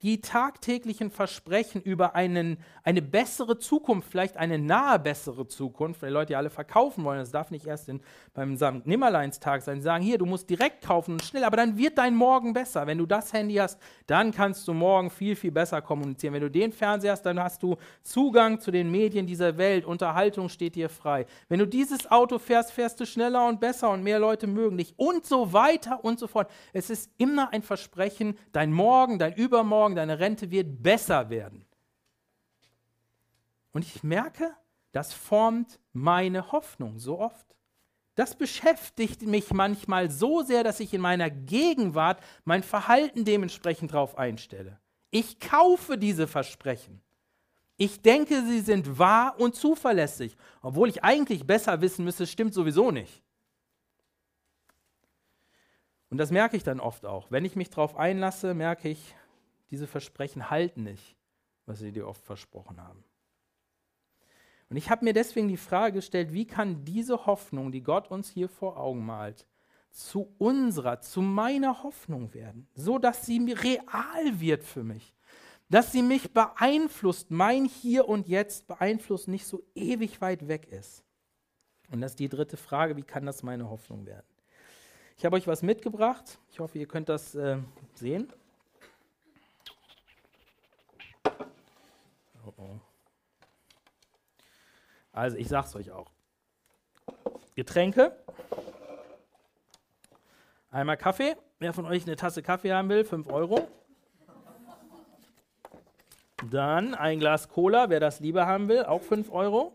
[0.03, 6.15] die tagtäglichen Versprechen über einen, eine bessere Zukunft, vielleicht eine nahe bessere Zukunft, weil die
[6.15, 8.01] Leute ja alle verkaufen wollen, das darf nicht erst in,
[8.35, 8.87] beim St.
[8.87, 12.53] Nimmerleinstag sein, sagen, hier, du musst direkt kaufen und schnell, aber dann wird dein Morgen
[12.53, 12.87] besser.
[12.87, 16.35] Wenn du das Handy hast, dann kannst du morgen viel, viel besser kommunizieren.
[16.35, 20.51] Wenn du den Fernseher hast, dann hast du Zugang zu den Medien dieser Welt, Unterhaltung
[20.51, 21.25] steht dir frei.
[21.49, 24.95] Wenn du dieses Auto fährst, fährst du schneller und besser und mehr Leute mögen dich
[24.99, 26.51] und so weiter und so fort.
[26.73, 31.65] Es ist immer ein Versprechen, dein Morgen, dein Übermorgen, deine Rente wird besser werden.
[33.73, 34.57] Und ich merke,
[34.93, 37.47] das formt meine Hoffnung so oft.
[38.15, 44.17] Das beschäftigt mich manchmal so sehr, dass ich in meiner Gegenwart mein Verhalten dementsprechend darauf
[44.17, 44.81] einstelle.
[45.11, 47.03] Ich kaufe diese Versprechen.
[47.77, 52.91] Ich denke, sie sind wahr und zuverlässig, obwohl ich eigentlich besser wissen müsste, stimmt sowieso
[52.91, 53.23] nicht.
[56.09, 57.31] Und das merke ich dann oft auch.
[57.31, 59.15] Wenn ich mich darauf einlasse, merke ich,
[59.71, 61.17] diese Versprechen halten nicht,
[61.67, 63.05] was sie dir oft versprochen haben.
[64.69, 68.29] Und ich habe mir deswegen die Frage gestellt, wie kann diese Hoffnung, die Gott uns
[68.29, 69.47] hier vor Augen malt,
[69.91, 75.15] zu unserer, zu meiner Hoffnung werden, so dass sie real wird für mich,
[75.69, 81.03] dass sie mich beeinflusst, mein Hier und Jetzt beeinflusst, nicht so ewig weit weg ist.
[81.91, 84.27] Und das ist die dritte Frage, wie kann das meine Hoffnung werden?
[85.17, 86.39] Ich habe euch was mitgebracht.
[86.51, 87.59] Ich hoffe, ihr könnt das äh,
[87.95, 88.29] sehen.
[92.47, 92.81] Oh oh.
[95.13, 96.13] Also ich sage es euch auch.
[97.57, 98.17] Getränke.
[100.71, 101.37] Einmal Kaffee.
[101.59, 103.67] Wer von euch eine Tasse Kaffee haben will, 5 Euro.
[106.51, 109.73] Dann ein Glas Cola, wer das lieber haben will, auch 5 Euro.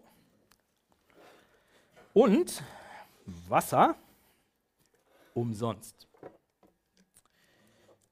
[2.14, 2.64] Und
[3.26, 3.96] Wasser
[5.34, 6.08] umsonst.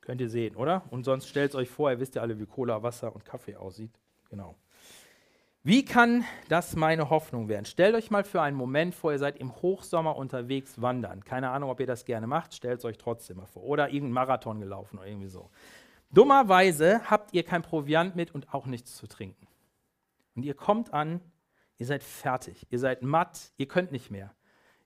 [0.01, 0.83] Könnt ihr sehen, oder?
[0.89, 3.55] Und sonst stellt es euch vor, ihr wisst ja alle, wie Cola, Wasser und Kaffee
[3.55, 3.91] aussieht.
[4.29, 4.55] Genau.
[5.61, 7.65] Wie kann das meine Hoffnung werden?
[7.65, 11.23] Stellt euch mal für einen Moment vor, ihr seid im Hochsommer unterwegs wandern.
[11.25, 13.63] Keine Ahnung, ob ihr das gerne macht, stellt es euch trotzdem mal vor.
[13.63, 15.49] Oder irgendeinen Marathon gelaufen oder irgendwie so.
[16.11, 19.47] Dummerweise habt ihr kein Proviant mit und auch nichts zu trinken.
[20.35, 21.19] Und ihr kommt an,
[21.77, 24.33] ihr seid fertig, ihr seid matt, ihr könnt nicht mehr.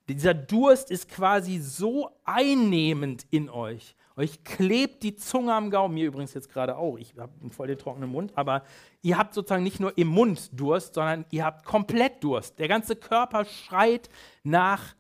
[0.09, 3.95] Dieser Durst ist quasi so einnehmend in euch.
[4.15, 7.79] Euch klebt die Zunge am Gaumen, mir übrigens jetzt gerade auch, ich habe voll den
[7.79, 8.63] trockenen Mund, aber
[9.01, 12.59] ihr habt sozusagen nicht nur im Mund Durst, sondern ihr habt komplett Durst.
[12.59, 14.09] Der ganze Körper schreit
[14.43, 14.95] nach,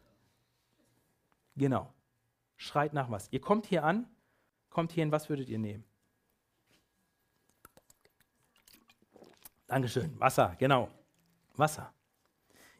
[1.55, 1.93] genau,
[2.55, 3.27] schreit nach was.
[3.31, 4.07] Ihr kommt hier an,
[4.71, 5.83] kommt hier hin, was würdet ihr nehmen?
[9.67, 10.89] Dankeschön, Wasser, genau,
[11.55, 11.93] Wasser.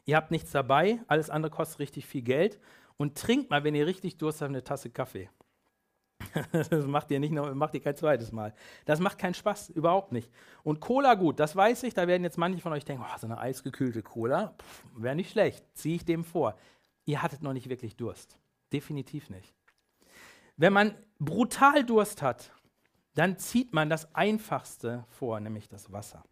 [0.04, 2.60] Ihr habt nichts dabei, alles andere kostet richtig viel Geld.
[2.96, 5.28] Und trinkt mal, wenn ihr richtig Durst habt, eine Tasse Kaffee.
[6.52, 8.54] das macht ihr nicht noch, macht ihr kein zweites Mal.
[8.84, 10.30] Das macht keinen Spaß, überhaupt nicht.
[10.62, 13.26] Und Cola, gut, das weiß ich, da werden jetzt manche von euch denken, oh, so
[13.26, 14.54] eine eisgekühlte Cola,
[14.96, 16.56] wäre nicht schlecht, ziehe ich dem vor.
[17.04, 18.38] Ihr hattet noch nicht wirklich Durst.
[18.72, 19.54] Definitiv nicht.
[20.56, 22.52] Wenn man brutal Durst hat,
[23.14, 26.24] dann zieht man das Einfachste vor, nämlich das Wasser.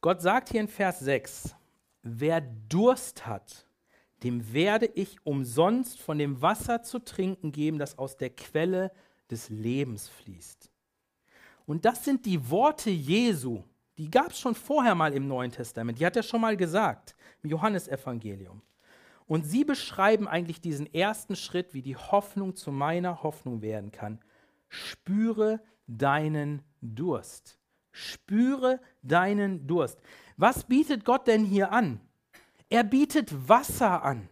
[0.00, 1.54] Gott sagt hier in Vers 6,
[2.02, 3.67] wer Durst hat,
[4.22, 8.90] dem werde ich umsonst von dem Wasser zu trinken geben, das aus der Quelle
[9.30, 10.70] des Lebens fließt.
[11.66, 13.62] Und das sind die Worte Jesu.
[13.98, 15.98] Die gab es schon vorher mal im Neuen Testament.
[15.98, 18.62] Die hat er schon mal gesagt, im Johannesevangelium.
[19.26, 24.20] Und sie beschreiben eigentlich diesen ersten Schritt, wie die Hoffnung zu meiner Hoffnung werden kann.
[24.68, 27.58] Spüre deinen Durst.
[27.92, 30.00] Spüre deinen Durst.
[30.36, 32.00] Was bietet Gott denn hier an?
[32.70, 34.28] Er bietet Wasser an.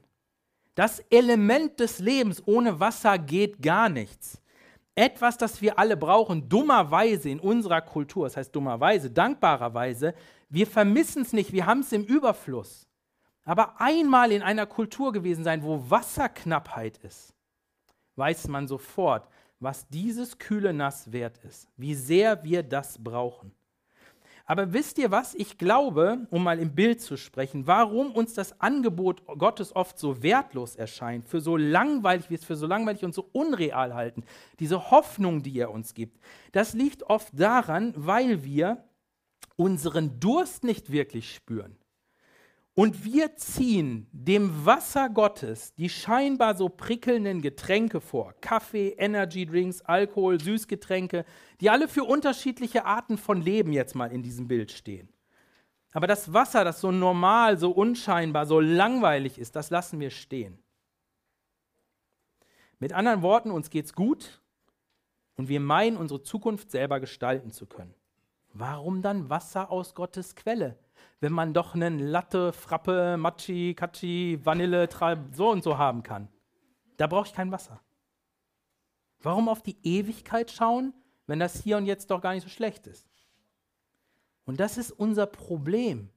[0.74, 2.42] Das Element des Lebens.
[2.46, 4.40] Ohne Wasser geht gar nichts.
[4.94, 10.14] Etwas, das wir alle brauchen, dummerweise in unserer Kultur, das heißt dummerweise, dankbarerweise,
[10.48, 12.86] wir vermissen es nicht, wir haben es im Überfluss.
[13.44, 17.34] Aber einmal in einer Kultur gewesen sein, wo Wasserknappheit ist,
[18.16, 19.28] weiß man sofort,
[19.60, 23.52] was dieses kühle Nass wert ist, wie sehr wir das brauchen.
[24.48, 25.34] Aber wisst ihr was?
[25.34, 30.22] Ich glaube, um mal im Bild zu sprechen, warum uns das Angebot Gottes oft so
[30.22, 34.24] wertlos erscheint, für so langweilig, wir es für so langweilig und so unreal halten,
[34.60, 36.20] diese Hoffnung, die er uns gibt,
[36.52, 38.84] das liegt oft daran, weil wir
[39.56, 41.76] unseren Durst nicht wirklich spüren.
[42.78, 48.34] Und wir ziehen dem Wasser Gottes die scheinbar so prickelnden Getränke vor.
[48.42, 51.24] Kaffee, Energy Drinks, Alkohol, Süßgetränke,
[51.62, 55.08] die alle für unterschiedliche Arten von Leben jetzt mal in diesem Bild stehen.
[55.92, 60.58] Aber das Wasser, das so normal, so unscheinbar, so langweilig ist, das lassen wir stehen.
[62.78, 64.42] Mit anderen Worten, uns geht's gut
[65.36, 67.94] und wir meinen, unsere Zukunft selber gestalten zu können.
[68.52, 70.76] Warum dann Wasser aus Gottes Quelle?
[71.20, 74.88] Wenn man doch einen Latte, Frappe, Machi, Kachi, Vanille,
[75.32, 76.28] so und so haben kann.
[76.96, 77.80] Da brauche ich kein Wasser.
[79.20, 80.94] Warum auf die Ewigkeit schauen,
[81.26, 83.06] wenn das hier und jetzt doch gar nicht so schlecht ist?
[84.44, 86.10] Und das ist unser Problem.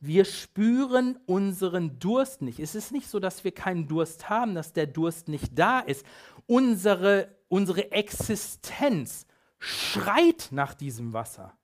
[0.00, 2.60] Wir spüren unseren Durst nicht.
[2.60, 6.06] Es ist nicht so, dass wir keinen Durst haben, dass der Durst nicht da ist.
[6.46, 9.26] Unsere, unsere Existenz
[9.58, 11.57] schreit nach diesem Wasser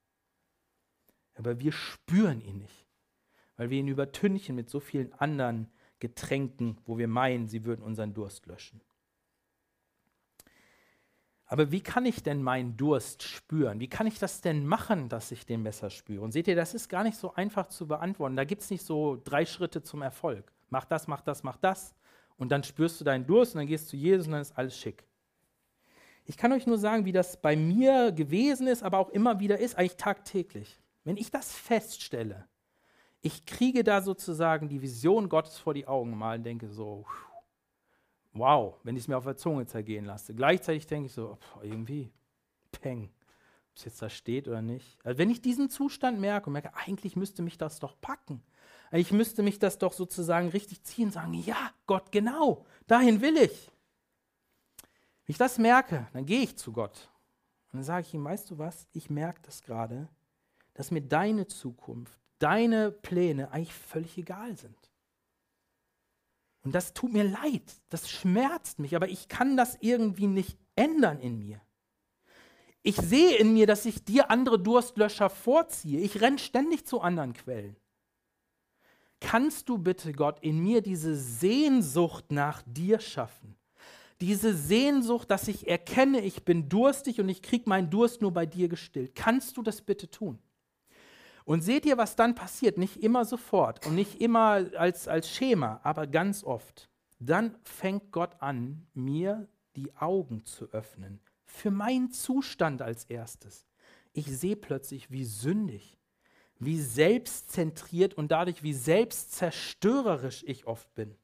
[1.35, 2.85] aber wir spüren ihn nicht.
[3.57, 5.69] weil wir ihn übertünchen mit so vielen anderen
[6.01, 8.81] Getränken, wo wir meinen, sie würden unseren Durst löschen.
[11.47, 13.79] Aber wie kann ich denn meinen Durst spüren?
[13.79, 16.23] Wie kann ich das denn machen, dass ich den besser spüre?
[16.23, 18.35] Und seht ihr, das ist gar nicht so einfach zu beantworten.
[18.35, 20.51] Da gibt es nicht so drei Schritte zum Erfolg.
[20.71, 21.95] Mach das, mach das, mach das.
[22.37, 24.59] Und dann spürst du deinen Durst und dann gehst du zu Jesus und dann ist
[24.59, 25.05] alles schick.
[26.25, 29.59] Ich kann euch nur sagen, wie das bei mir gewesen ist, aber auch immer wieder
[29.59, 30.81] ist, eigentlich tagtäglich.
[31.05, 32.49] Wenn ich das feststelle,
[33.21, 37.07] ich kriege da sozusagen die Vision Gottes vor die Augen mal und denke so,
[38.33, 40.35] wow, wenn ich es mir auf der Zunge zergehen lasse.
[40.35, 42.11] Gleichzeitig denke ich so, irgendwie,
[42.73, 43.11] peng,
[43.71, 44.99] ob es jetzt da steht oder nicht.
[45.05, 48.43] Also wenn ich diesen Zustand merke und merke, eigentlich müsste mich das doch packen.
[48.93, 53.37] Ich müsste mich das doch sozusagen richtig ziehen und sagen, ja, Gott, genau, dahin will
[53.39, 53.71] ich.
[55.27, 57.11] Wenn ich das merke, dann gehe ich zu Gott.
[57.73, 60.09] Und dann sage ich ihm, weißt du was, ich merke das gerade,
[60.75, 64.77] dass mir deine Zukunft, deine Pläne eigentlich völlig egal sind.
[66.63, 71.21] Und das tut mir leid, das schmerzt mich, aber ich kann das irgendwie nicht ändern
[71.21, 71.61] in mir.
[72.83, 76.01] Ich sehe in mir, dass ich dir andere Durstlöscher vorziehe.
[76.01, 77.77] Ich renne ständig zu anderen Quellen.
[79.21, 83.57] Kannst du bitte, Gott, in mir diese Sehnsucht nach dir schaffen?
[84.21, 88.45] Diese Sehnsucht, dass ich erkenne, ich bin durstig und ich kriege meinen Durst nur bei
[88.45, 89.15] dir gestillt.
[89.15, 90.39] Kannst du das bitte tun?
[91.45, 92.79] Und seht ihr, was dann passiert?
[92.79, 96.89] Nicht immer sofort und nicht immer als, als Schema, aber ganz oft.
[97.19, 101.21] Dann fängt Gott an, mir die Augen zu öffnen.
[101.45, 103.67] Für meinen Zustand als erstes.
[104.13, 105.99] Ich sehe plötzlich, wie sündig,
[106.59, 111.15] wie selbstzentriert und dadurch wie selbstzerstörerisch ich oft bin.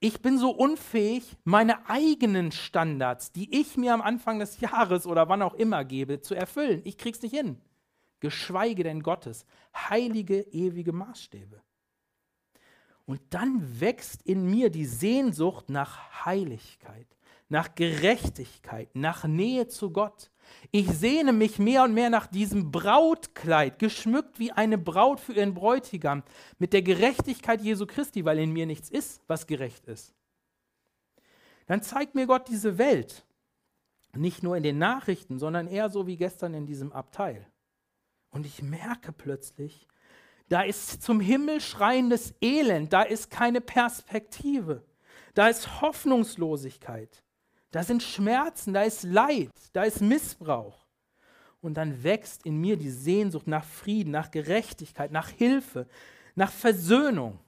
[0.00, 5.28] Ich bin so unfähig, meine eigenen Standards, die ich mir am Anfang des Jahres oder
[5.28, 6.80] wann auch immer gebe, zu erfüllen.
[6.84, 7.60] Ich krieg's nicht hin
[8.22, 9.44] geschweige denn Gottes,
[9.74, 11.60] heilige, ewige Maßstäbe.
[13.04, 17.08] Und dann wächst in mir die Sehnsucht nach Heiligkeit,
[17.48, 20.30] nach Gerechtigkeit, nach Nähe zu Gott.
[20.70, 25.52] Ich sehne mich mehr und mehr nach diesem Brautkleid, geschmückt wie eine Braut für ihren
[25.52, 26.22] Bräutigam,
[26.58, 30.14] mit der Gerechtigkeit Jesu Christi, weil in mir nichts ist, was gerecht ist.
[31.66, 33.26] Dann zeigt mir Gott diese Welt,
[34.14, 37.51] nicht nur in den Nachrichten, sondern eher so wie gestern in diesem Abteil.
[38.32, 39.86] Und ich merke plötzlich,
[40.48, 44.82] da ist zum Himmel schreiendes Elend, da ist keine Perspektive,
[45.34, 47.22] da ist Hoffnungslosigkeit,
[47.70, 50.86] da sind Schmerzen, da ist Leid, da ist Missbrauch.
[51.60, 55.86] Und dann wächst in mir die Sehnsucht nach Frieden, nach Gerechtigkeit, nach Hilfe,
[56.34, 57.38] nach Versöhnung.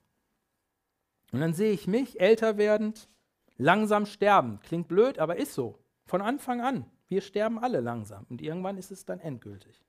[1.32, 3.08] Und dann sehe ich mich älter werdend,
[3.56, 4.60] langsam sterben.
[4.60, 5.78] Klingt blöd, aber ist so.
[6.06, 6.86] Von Anfang an.
[7.08, 9.84] Wir sterben alle langsam und irgendwann ist es dann endgültig.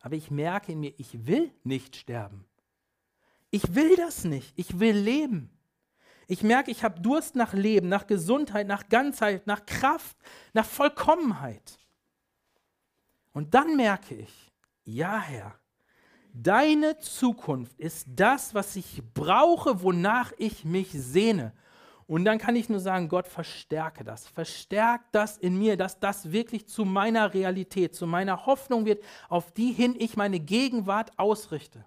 [0.00, 2.44] Aber ich merke in mir, ich will nicht sterben.
[3.50, 4.52] Ich will das nicht.
[4.56, 5.50] Ich will leben.
[6.26, 10.16] Ich merke, ich habe Durst nach Leben, nach Gesundheit, nach Ganzheit, nach Kraft,
[10.52, 11.78] nach Vollkommenheit.
[13.32, 14.52] Und dann merke ich,
[14.84, 15.58] ja Herr,
[16.32, 21.52] deine Zukunft ist das, was ich brauche, wonach ich mich sehne.
[22.10, 26.32] Und dann kann ich nur sagen, Gott, verstärke das, verstärke das in mir, dass das
[26.32, 31.84] wirklich zu meiner Realität, zu meiner Hoffnung wird, auf die hin ich meine Gegenwart ausrichte.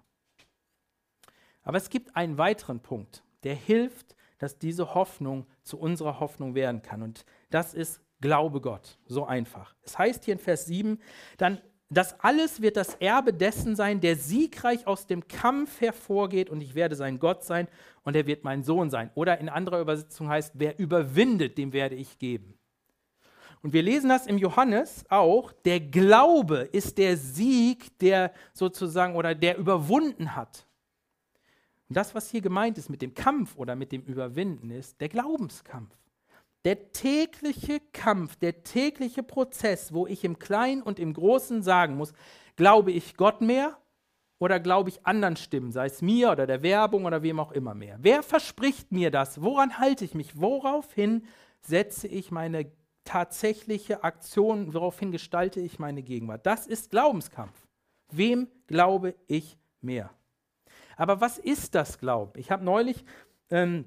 [1.62, 6.80] Aber es gibt einen weiteren Punkt, der hilft, dass diese Hoffnung zu unserer Hoffnung werden
[6.80, 7.02] kann.
[7.02, 8.96] Und das ist Glaube Gott.
[9.04, 9.74] So einfach.
[9.82, 11.02] Es heißt hier in Vers 7,
[11.36, 11.60] dann
[11.96, 16.74] das alles wird das Erbe dessen sein, der siegreich aus dem Kampf hervorgeht und ich
[16.74, 17.68] werde sein Gott sein
[18.02, 19.10] und er wird mein Sohn sein.
[19.14, 22.58] Oder in anderer Übersetzung heißt, wer überwindet, dem werde ich geben.
[23.62, 29.34] Und wir lesen das im Johannes auch, der Glaube ist der Sieg, der sozusagen oder
[29.34, 30.66] der überwunden hat.
[31.88, 35.08] Und das, was hier gemeint ist mit dem Kampf oder mit dem Überwinden, ist der
[35.08, 35.94] Glaubenskampf.
[36.64, 42.14] Der tägliche Kampf, der tägliche Prozess, wo ich im Kleinen und im Großen sagen muss,
[42.56, 43.76] glaube ich Gott mehr
[44.38, 47.74] oder glaube ich anderen Stimmen, sei es mir oder der Werbung oder wem auch immer
[47.74, 47.98] mehr?
[48.00, 49.42] Wer verspricht mir das?
[49.42, 50.40] Woran halte ich mich?
[50.40, 51.26] Woraufhin
[51.60, 52.72] setze ich meine
[53.04, 54.72] tatsächliche Aktion?
[54.72, 56.46] Woraufhin gestalte ich meine Gegenwart?
[56.46, 57.66] Das ist Glaubenskampf.
[58.10, 60.10] Wem glaube ich mehr?
[60.96, 62.38] Aber was ist das Glauben?
[62.38, 63.04] Ich habe neulich
[63.50, 63.84] ähm,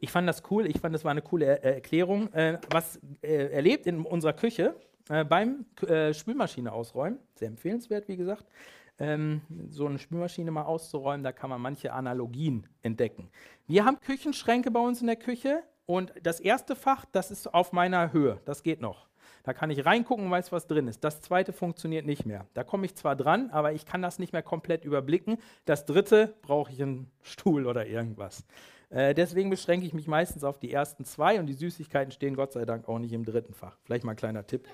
[0.00, 3.52] ich fand das cool, ich fand, das war eine coole er Erklärung, äh, was äh,
[3.52, 4.74] erlebt in unserer Küche
[5.08, 7.18] äh, beim äh, Spülmaschine ausräumen.
[7.34, 8.46] Sehr empfehlenswert, wie gesagt.
[8.98, 13.28] Ähm, so eine Spülmaschine mal auszuräumen, da kann man manche Analogien entdecken.
[13.66, 17.72] Wir haben Küchenschränke bei uns in der Küche und das erste Fach, das ist auf
[17.72, 19.06] meiner Höhe, das geht noch.
[19.44, 21.04] Da kann ich reingucken und weiß, was drin ist.
[21.04, 22.46] Das zweite funktioniert nicht mehr.
[22.54, 25.38] Da komme ich zwar dran, aber ich kann das nicht mehr komplett überblicken.
[25.66, 28.44] Das dritte brauche ich einen Stuhl oder irgendwas.
[28.90, 32.52] Äh, deswegen beschränke ich mich meistens auf die ersten zwei und die Süßigkeiten stehen Gott
[32.52, 33.76] sei Dank auch nicht im dritten Fach.
[33.84, 34.66] Vielleicht mal ein kleiner Tipp.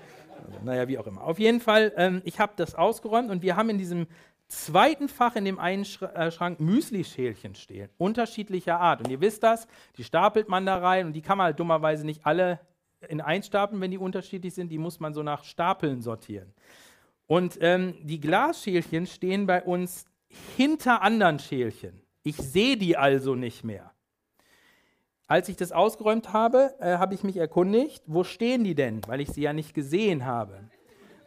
[0.44, 1.22] Also, naja, wie auch immer.
[1.22, 4.06] Auf jeden Fall, ähm, ich habe das ausgeräumt und wir haben in diesem
[4.48, 9.00] zweiten Fach in dem einen äh, Schrank Müsli-Schälchen stehen, unterschiedlicher Art.
[9.00, 12.04] Und ihr wisst das, die stapelt man da rein und die kann man halt dummerweise
[12.04, 12.60] nicht alle
[13.08, 14.68] in eins stapeln, wenn die unterschiedlich sind.
[14.68, 16.52] Die muss man so nach Stapeln sortieren.
[17.26, 20.04] Und ähm, die Glasschälchen stehen bei uns
[20.56, 22.02] hinter anderen Schälchen.
[22.22, 23.91] Ich sehe die also nicht mehr.
[25.26, 29.20] Als ich das ausgeräumt habe, äh, habe ich mich erkundigt, wo stehen die denn, weil
[29.20, 30.68] ich sie ja nicht gesehen habe.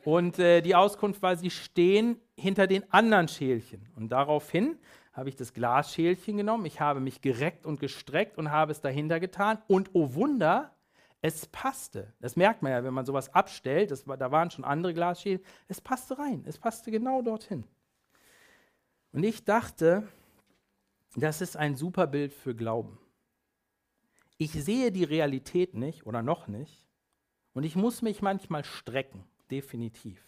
[0.04, 3.90] Und äh, die Auskunft war, sie stehen hinter den anderen Schälchen.
[3.96, 4.78] Und daraufhin
[5.14, 9.20] habe ich das Glasschälchen genommen, ich habe mich gereckt und gestreckt und habe es dahinter
[9.20, 9.58] getan.
[9.68, 10.76] Und oh Wunder,
[11.22, 12.14] es passte.
[12.20, 13.90] Das merkt man ja, wenn man sowas abstellt.
[13.90, 15.44] Das, da waren schon andere Glasschälchen.
[15.68, 16.44] Es passte rein.
[16.46, 17.64] Es passte genau dorthin.
[19.12, 20.08] Und ich dachte,
[21.16, 23.00] das ist ein super Bild für Glauben.
[24.38, 26.88] Ich sehe die Realität nicht oder noch nicht.
[27.54, 30.22] Und ich muss mich manchmal strecken definitiv.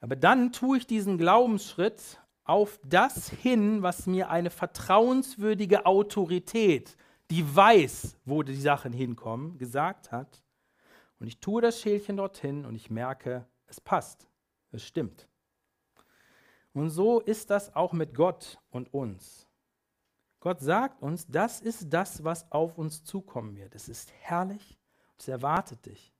[0.00, 6.96] Aber dann tue ich diesen Glaubensschritt auf das hin, was mir eine vertrauenswürdige Autorität,
[7.30, 10.42] die weiß, wo die Sachen hinkommen, gesagt hat.
[11.18, 14.28] Und ich tue das Schälchen dorthin und ich merke, es passt,
[14.70, 15.28] es stimmt.
[16.72, 19.47] Und so ist das auch mit Gott und uns.
[20.40, 23.74] Gott sagt uns, das ist das, was auf uns zukommen wird.
[23.74, 24.78] Es ist herrlich,
[25.18, 26.14] es erwartet dich.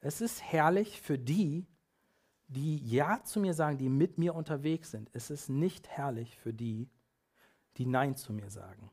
[0.00, 1.66] Es ist herrlich für die,
[2.48, 5.10] die Ja zu mir sagen, die mit mir unterwegs sind.
[5.12, 6.88] Es ist nicht herrlich für die,
[7.76, 8.90] die Nein zu mir sagen.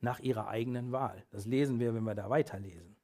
[0.00, 1.24] Nach ihrer eigenen Wahl.
[1.30, 2.94] Das lesen wir, wenn wir da weiterlesen.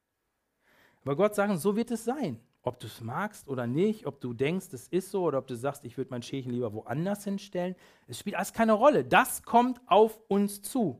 [1.03, 2.41] Aber Gott sagt, so wird es sein.
[2.67, 5.55] Ob du es magst oder nicht, ob du denkst, es ist so, oder ob du
[5.55, 7.77] sagst, ich würde mein Schächen lieber woanders hinstellen.
[8.09, 9.05] Es spielt alles keine Rolle.
[9.05, 10.99] Das kommt auf uns zu.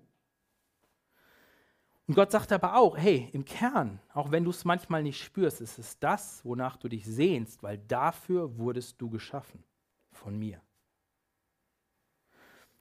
[2.07, 5.62] Und Gott sagt aber auch, hey, im Kern, auch wenn du es manchmal nicht spürst,
[5.62, 9.65] ist es das, wonach du dich sehnst, weil dafür wurdest du geschaffen
[10.12, 10.61] von mir.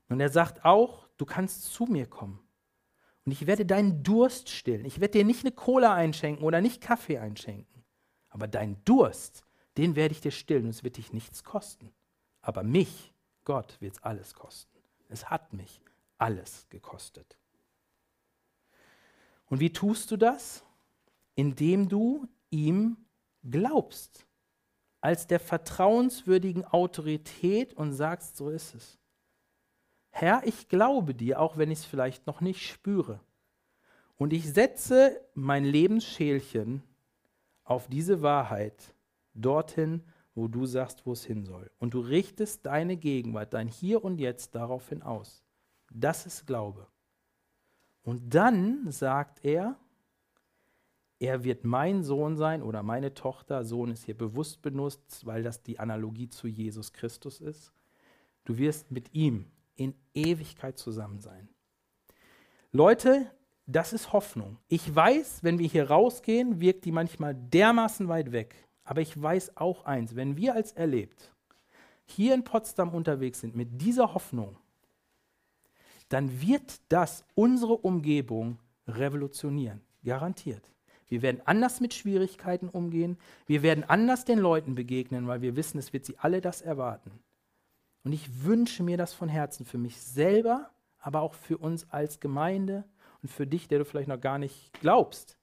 [0.09, 2.41] Und er sagt auch, du kannst zu mir kommen.
[3.25, 4.83] Und ich werde deinen Durst stillen.
[4.83, 7.72] Ich werde dir nicht eine Cola einschenken oder nicht Kaffee einschenken.
[8.33, 9.45] Aber deinen Durst,
[9.77, 11.93] den werde ich dir stillen und es wird dich nichts kosten.
[12.41, 13.13] Aber mich,
[13.45, 14.79] Gott, wird es alles kosten.
[15.07, 15.81] Es hat mich
[16.17, 17.37] alles gekostet.
[19.45, 20.63] Und wie tust du das?
[21.35, 22.97] Indem du ihm
[23.43, 24.25] glaubst,
[24.99, 28.97] als der vertrauenswürdigen Autorität und sagst, so ist es.
[30.09, 33.19] Herr, ich glaube dir, auch wenn ich es vielleicht noch nicht spüre.
[34.15, 36.81] Und ich setze mein Lebensschälchen
[37.63, 38.93] auf diese Wahrheit
[39.33, 40.03] dorthin,
[40.35, 41.69] wo du sagst, wo es hin soll.
[41.79, 45.43] Und du richtest deine Gegenwart, dein Hier und Jetzt daraufhin aus.
[45.91, 46.87] Das ist Glaube.
[48.03, 49.77] Und dann sagt er,
[51.19, 53.63] er wird mein Sohn sein oder meine Tochter.
[53.63, 57.71] Sohn ist hier bewusst benutzt, weil das die Analogie zu Jesus Christus ist.
[58.43, 61.47] Du wirst mit ihm in Ewigkeit zusammen sein.
[62.71, 63.31] Leute,
[63.65, 64.57] das ist Hoffnung.
[64.67, 68.55] Ich weiß, wenn wir hier rausgehen, wirkt die manchmal dermaßen weit weg.
[68.83, 71.33] Aber ich weiß auch eins, wenn wir als erlebt
[72.05, 74.57] hier in Potsdam unterwegs sind mit dieser Hoffnung,
[76.09, 79.81] dann wird das unsere Umgebung revolutionieren.
[80.03, 80.69] Garantiert.
[81.07, 83.17] Wir werden anders mit Schwierigkeiten umgehen.
[83.45, 87.11] Wir werden anders den Leuten begegnen, weil wir wissen, es wird sie alle das erwarten.
[88.03, 92.19] Und ich wünsche mir das von Herzen für mich selber, aber auch für uns als
[92.19, 92.83] Gemeinde
[93.23, 95.37] und für dich, der du vielleicht noch gar nicht glaubst,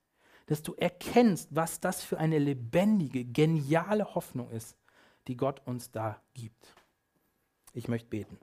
[0.46, 4.76] dass du erkennst, was das für eine lebendige, geniale Hoffnung ist,
[5.26, 6.74] die Gott uns da gibt.
[7.72, 8.38] Ich möchte beten.